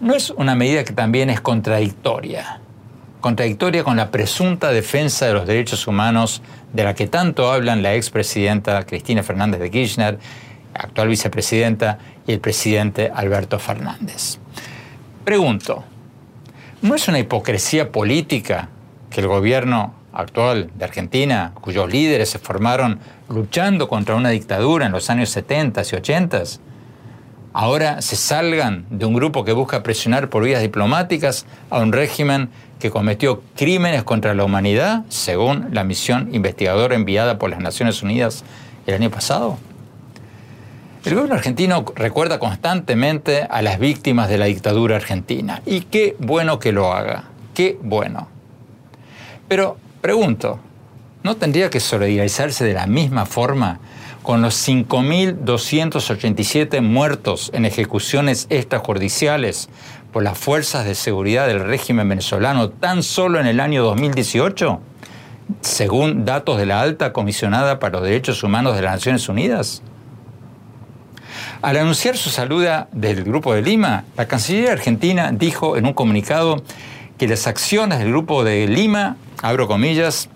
no 0.00 0.14
es 0.14 0.30
una 0.30 0.54
medida 0.54 0.84
que 0.84 0.92
también 0.92 1.30
es 1.30 1.40
contradictoria. 1.40 2.60
Contradictoria 3.20 3.84
con 3.84 3.96
la 3.96 4.10
presunta 4.10 4.70
defensa 4.70 5.26
de 5.26 5.32
los 5.34 5.46
derechos 5.46 5.86
humanos 5.86 6.42
de 6.72 6.84
la 6.84 6.94
que 6.94 7.06
tanto 7.06 7.50
hablan 7.52 7.82
la 7.82 7.94
expresidenta 7.94 8.84
Cristina 8.84 9.22
Fernández 9.22 9.60
de 9.60 9.70
Kirchner, 9.70 10.18
actual 10.74 11.08
vicepresidenta, 11.08 11.98
y 12.26 12.32
el 12.32 12.40
presidente 12.40 13.10
Alberto 13.14 13.58
Fernández. 13.58 14.38
Pregunto, 15.24 15.84
¿no 16.82 16.94
es 16.94 17.08
una 17.08 17.18
hipocresía 17.18 17.92
política 17.92 18.68
que 19.10 19.20
el 19.20 19.28
gobierno 19.28 19.94
actual 20.16 20.70
de 20.74 20.84
Argentina, 20.84 21.52
cuyos 21.60 21.92
líderes 21.92 22.30
se 22.30 22.38
formaron 22.38 22.98
luchando 23.28 23.86
contra 23.88 24.14
una 24.14 24.30
dictadura 24.30 24.86
en 24.86 24.92
los 24.92 25.10
años 25.10 25.28
70 25.28 25.82
y 25.92 25.96
80, 25.96 26.42
ahora 27.52 28.00
se 28.00 28.16
salgan 28.16 28.86
de 28.88 29.04
un 29.04 29.12
grupo 29.12 29.44
que 29.44 29.52
busca 29.52 29.82
presionar 29.82 30.30
por 30.30 30.42
vías 30.42 30.62
diplomáticas 30.62 31.44
a 31.68 31.80
un 31.80 31.92
régimen 31.92 32.48
que 32.78 32.90
cometió 32.90 33.42
crímenes 33.56 34.04
contra 34.04 34.34
la 34.34 34.44
humanidad, 34.44 35.04
según 35.10 35.68
la 35.72 35.84
misión 35.84 36.34
investigadora 36.34 36.94
enviada 36.94 37.38
por 37.38 37.50
las 37.50 37.60
Naciones 37.60 38.02
Unidas 38.02 38.42
el 38.86 38.94
año 38.94 39.10
pasado? 39.10 39.58
El 41.04 41.14
gobierno 41.14 41.36
argentino 41.36 41.84
recuerda 41.94 42.38
constantemente 42.38 43.46
a 43.48 43.62
las 43.62 43.78
víctimas 43.78 44.28
de 44.28 44.38
la 44.38 44.46
dictadura 44.46 44.96
argentina. 44.96 45.62
Y 45.64 45.82
qué 45.82 46.16
bueno 46.18 46.58
que 46.58 46.72
lo 46.72 46.92
haga, 46.92 47.24
qué 47.54 47.78
bueno. 47.80 48.28
Pero 49.46 49.76
Pregunto, 50.06 50.60
¿no 51.24 51.36
tendría 51.36 51.68
que 51.68 51.80
solidarizarse 51.80 52.64
de 52.64 52.74
la 52.74 52.86
misma 52.86 53.26
forma 53.26 53.80
con 54.22 54.40
los 54.40 54.54
5.287 54.68 56.80
muertos 56.80 57.50
en 57.52 57.64
ejecuciones 57.64 58.46
extrajudiciales 58.48 59.68
por 60.12 60.22
las 60.22 60.38
fuerzas 60.38 60.84
de 60.84 60.94
seguridad 60.94 61.48
del 61.48 61.58
régimen 61.58 62.08
venezolano 62.08 62.70
tan 62.70 63.02
solo 63.02 63.40
en 63.40 63.48
el 63.48 63.58
año 63.58 63.82
2018, 63.82 64.78
según 65.60 66.24
datos 66.24 66.58
de 66.58 66.66
la 66.66 66.82
alta 66.82 67.12
comisionada 67.12 67.80
para 67.80 67.94
los 67.94 68.04
derechos 68.04 68.44
humanos 68.44 68.76
de 68.76 68.82
las 68.82 68.92
Naciones 68.92 69.28
Unidas? 69.28 69.82
Al 71.62 71.78
anunciar 71.78 72.16
su 72.16 72.30
salida 72.30 72.86
del 72.92 73.24
Grupo 73.24 73.54
de 73.54 73.62
Lima, 73.62 74.04
la 74.16 74.28
Cancillería 74.28 74.70
argentina 74.70 75.32
dijo 75.32 75.76
en 75.76 75.84
un 75.84 75.94
comunicado 75.94 76.62
que 77.18 77.26
las 77.26 77.46
acciones 77.46 77.98
del 77.98 78.08
Grupo 78.08 78.44
de 78.44 78.66
Lima 78.66 79.16
abro 79.42 79.66
comillas, 79.66 80.28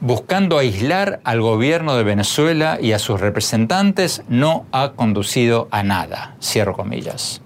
buscando 0.00 0.58
aislar 0.58 1.20
al 1.24 1.40
gobierno 1.40 1.96
de 1.96 2.02
Venezuela 2.02 2.78
y 2.80 2.92
a 2.92 2.98
sus 2.98 3.20
representantes 3.20 4.22
no 4.28 4.66
ha 4.72 4.92
conducido 4.92 5.68
a 5.70 5.82
nada, 5.82 6.34
cierro 6.42 6.74
comillas. 6.74 7.40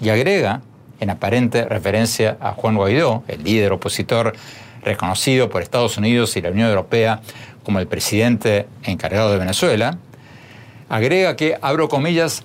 Y 0.00 0.08
agrega, 0.08 0.62
en 1.00 1.10
aparente 1.10 1.64
referencia 1.64 2.36
a 2.40 2.52
Juan 2.52 2.76
Guaidó, 2.76 3.22
el 3.28 3.42
líder 3.44 3.72
opositor 3.72 4.34
reconocido 4.82 5.48
por 5.48 5.62
Estados 5.62 5.96
Unidos 5.96 6.36
y 6.36 6.42
la 6.42 6.50
Unión 6.50 6.68
Europea 6.68 7.20
como 7.62 7.78
el 7.78 7.86
presidente 7.86 8.66
encargado 8.82 9.32
de 9.32 9.38
Venezuela, 9.38 9.98
agrega 10.88 11.36
que, 11.36 11.56
abro 11.62 11.88
comillas, 11.88 12.44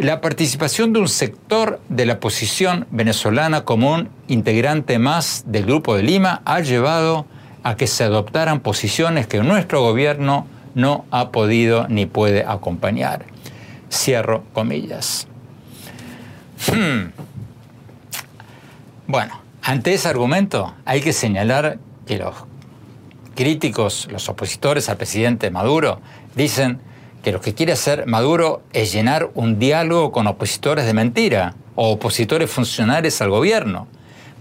la 0.00 0.22
participación 0.22 0.94
de 0.94 1.00
un 1.00 1.08
sector 1.08 1.78
de 1.90 2.06
la 2.06 2.14
oposición 2.14 2.86
venezolana 2.90 3.66
como 3.66 3.92
un 3.92 4.08
integrante 4.28 4.98
más 4.98 5.44
del 5.46 5.66
Grupo 5.66 5.94
de 5.94 6.02
Lima 6.02 6.40
ha 6.46 6.60
llevado 6.60 7.26
a 7.64 7.76
que 7.76 7.86
se 7.86 8.04
adoptaran 8.04 8.60
posiciones 8.60 9.26
que 9.26 9.42
nuestro 9.42 9.82
gobierno 9.82 10.46
no 10.74 11.04
ha 11.10 11.30
podido 11.30 11.86
ni 11.88 12.06
puede 12.06 12.46
acompañar. 12.46 13.26
Cierro 13.92 14.42
comillas. 14.54 15.28
Hmm. 16.66 17.10
Bueno, 19.06 19.38
ante 19.60 19.92
ese 19.92 20.08
argumento 20.08 20.74
hay 20.86 21.02
que 21.02 21.12
señalar 21.12 21.78
que 22.06 22.16
los 22.16 22.34
críticos, 23.34 24.08
los 24.10 24.30
opositores 24.30 24.88
al 24.88 24.96
presidente 24.96 25.50
Maduro, 25.50 26.00
dicen 26.34 26.80
que 27.22 27.32
lo 27.32 27.40
que 27.40 27.54
quiere 27.54 27.72
hacer 27.72 28.06
Maduro 28.06 28.62
es 28.72 28.92
llenar 28.92 29.30
un 29.34 29.58
diálogo 29.58 30.12
con 30.12 30.26
opositores 30.26 30.86
de 30.86 30.94
mentira 30.94 31.54
o 31.74 31.90
opositores 31.92 32.50
funcionales 32.50 33.20
al 33.20 33.30
gobierno 33.30 33.86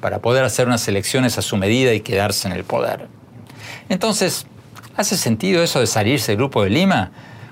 para 0.02 0.20
poder 0.20 0.44
hacer 0.44 0.68
unas 0.68 0.88
elecciones 0.88 1.38
a 1.38 1.42
su 1.42 1.58
medida 1.58 1.94
y 1.94 2.00
quedarse 2.00 2.48
en 2.48 2.54
el 2.54 2.64
poder. 2.64 3.08
Entonces, 3.90 4.46
¿hace 4.96 5.18
sentido 5.18 5.62
eso 5.62 5.80
de 5.80 5.88
salirse 5.88 6.32
del 6.32 6.38
Grupo 6.38 6.64
de 6.64 6.70
Lima 6.70 7.12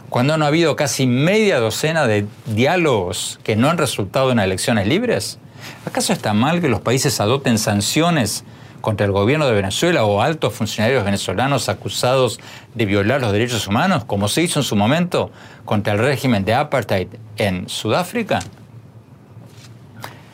cuando 0.10 0.38
no 0.38 0.46
ha 0.46 0.48
habido 0.48 0.76
casi 0.76 1.06
media 1.08 1.60
docena 1.60 2.08
de 2.08 2.26
diálogos 2.46 3.40
que 3.44 3.56
no 3.56 3.70
han 3.70 3.78
resultado 3.78 4.32
en 4.32 4.40
elecciones 4.40 4.88
libres? 4.88 5.40
¿Acaso 5.86 6.14
está 6.14 6.34
mal 6.34 6.62
que 6.62 6.70
los 6.70 6.82
países 6.82 7.20
adopten 7.20 7.58
sanciones 7.58 8.46
contra 8.82 9.06
el 9.06 9.12
gobierno 9.12 9.48
de 9.48 9.54
Venezuela 9.54 10.06
o 10.06 10.22
altos 10.22 10.54
funcionarios 10.54 11.04
venezolanos 11.04 11.70
acusados 11.70 12.40
de 12.76 12.86
violar 12.86 13.22
los 13.22 13.32
derechos 13.32 13.68
humanos, 13.68 14.06
como 14.06 14.28
se 14.28 14.44
hizo 14.44 14.60
en 14.60 14.64
su 14.64 14.76
momento 14.76 15.32
contra 15.66 15.94
el 15.94 16.00
régimen 16.00 16.46
de 16.46 16.54
apartheid 16.54 17.08
en 17.38 17.68
Sudáfrica? 17.70 18.40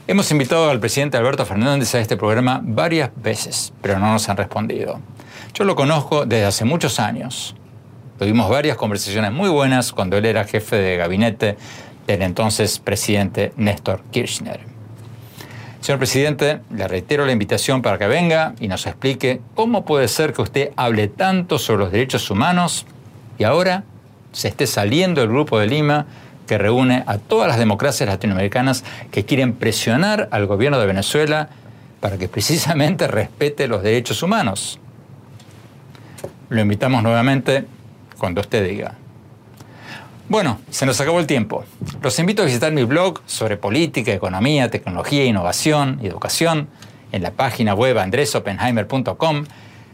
Hemos 0.05 0.29
invitado 0.31 0.69
al 0.69 0.79
presidente 0.79 1.15
Alberto 1.15 1.45
Fernández 1.45 1.95
a 1.95 1.99
este 1.99 2.17
programa 2.17 2.59
varias 2.61 3.11
veces, 3.15 3.73
pero 3.81 3.99
no 3.99 4.11
nos 4.11 4.27
han 4.27 4.35
respondido. 4.35 4.99
Yo 5.53 5.63
lo 5.63 5.75
conozco 5.75 6.25
desde 6.25 6.45
hace 6.45 6.65
muchos 6.65 6.99
años. 6.99 7.55
Tuvimos 8.19 8.49
varias 8.49 8.75
conversaciones 8.75 9.31
muy 9.31 9.49
buenas 9.49 9.91
cuando 9.93 10.17
él 10.17 10.25
era 10.25 10.43
jefe 10.43 10.75
de 10.75 10.97
gabinete 10.97 11.57
del 12.05 12.21
entonces 12.21 12.79
presidente 12.79 13.53
Néstor 13.55 14.01
Kirchner. 14.11 14.72
Señor 15.83 15.99
presidente, 15.99 16.61
le 16.73 16.87
reitero 16.87 17.25
la 17.25 17.33
invitación 17.33 17.81
para 17.81 17.97
que 17.97 18.07
venga 18.07 18.53
y 18.61 18.69
nos 18.69 18.87
explique 18.87 19.41
cómo 19.53 19.83
puede 19.83 20.07
ser 20.07 20.31
que 20.31 20.41
usted 20.41 20.71
hable 20.77 21.09
tanto 21.09 21.59
sobre 21.59 21.83
los 21.83 21.91
derechos 21.91 22.31
humanos 22.31 22.85
y 23.37 23.43
ahora 23.43 23.83
se 24.31 24.47
esté 24.47 24.65
saliendo 24.65 25.19
del 25.19 25.29
Grupo 25.29 25.59
de 25.59 25.67
Lima 25.67 26.05
que 26.47 26.57
reúne 26.57 27.03
a 27.05 27.17
todas 27.17 27.49
las 27.49 27.57
democracias 27.57 28.07
latinoamericanas 28.07 28.85
que 29.11 29.25
quieren 29.25 29.55
presionar 29.55 30.29
al 30.31 30.45
gobierno 30.45 30.79
de 30.79 30.85
Venezuela 30.85 31.49
para 31.99 32.17
que 32.17 32.29
precisamente 32.29 33.05
respete 33.09 33.67
los 33.67 33.83
derechos 33.83 34.23
humanos. 34.23 34.79
Lo 36.47 36.61
invitamos 36.61 37.03
nuevamente 37.03 37.65
cuando 38.17 38.39
usted 38.39 38.65
diga. 38.65 39.02
Bueno, 40.33 40.59
se 40.71 40.87
nos 40.87 40.99
acabó 40.99 41.19
el 41.19 41.27
tiempo. 41.27 41.63
Los 42.01 42.17
invito 42.17 42.41
a 42.41 42.45
visitar 42.45 42.71
mi 42.71 42.85
blog 42.85 43.21
sobre 43.27 43.55
política, 43.55 44.11
economía, 44.11 44.71
tecnología, 44.71 45.25
innovación 45.25 45.99
y 46.01 46.07
educación 46.07 46.69
en 47.11 47.21
la 47.21 47.29
página 47.29 47.75
web 47.75 47.99
andresopenheimer.com 47.99 49.45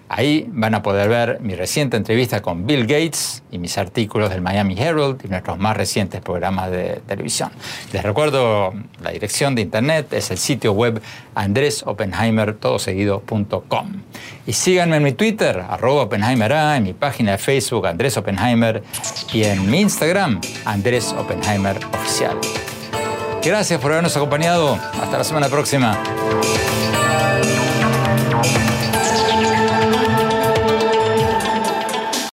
Ahí 0.10 0.45
van 0.49 0.74
a 0.74 0.82
poder 0.82 1.07
ver 1.07 1.39
mi 1.39 1.53
reciente 1.53 1.95
entrevista 1.95 2.41
con 2.41 2.66
Bill 2.66 2.88
Gates 2.88 3.43
y 3.51 3.60
mis 3.60 3.78
artículos 3.78 4.32
del 4.32 4.41
Miami 4.41 4.76
Herald 4.78 5.24
y 5.24 5.28
nuestros 5.28 5.60
más 5.60 5.78
recientes 5.78 6.20
programas 6.22 6.72
de 6.72 6.99
televisión. 7.07 7.51
Les 7.93 8.01
recuerdo 8.01 8.74
la 9.03 9.12
dirección 9.12 9.53
de 9.53 9.62
internet, 9.62 10.12
es 10.14 10.32
el 10.32 10.39
sitio 10.39 10.74
web 10.74 10.99
andresopenheimer.com. 11.36 13.93
Y 14.47 14.53
síganme 14.53 14.97
en 14.97 15.03
mi 15.03 15.12
Twitter, 15.12 15.64
arroba 15.70 16.01
Oppenheimer 16.03 16.51
en 16.51 16.84
mi 16.84 16.93
página 16.93 17.34
de 17.34 17.38
Facebook, 17.38 17.86
Andrés 17.86 18.18
Oppenheimer, 18.18 18.82
y 19.32 19.43
en 19.43 19.70
mi 19.70 19.82
Instagram, 19.82 20.41
Andrés 20.66 21.14
Oppenheimer 21.14 21.78
Oficial. 21.93 22.36
Gracias 23.43 23.80
por 23.80 23.91
habernos 23.91 24.18
acompañado. 24.18 24.80
Hasta 24.99 25.20
la 25.20 25.24
semana 25.24 25.49
próxima. 25.49 25.99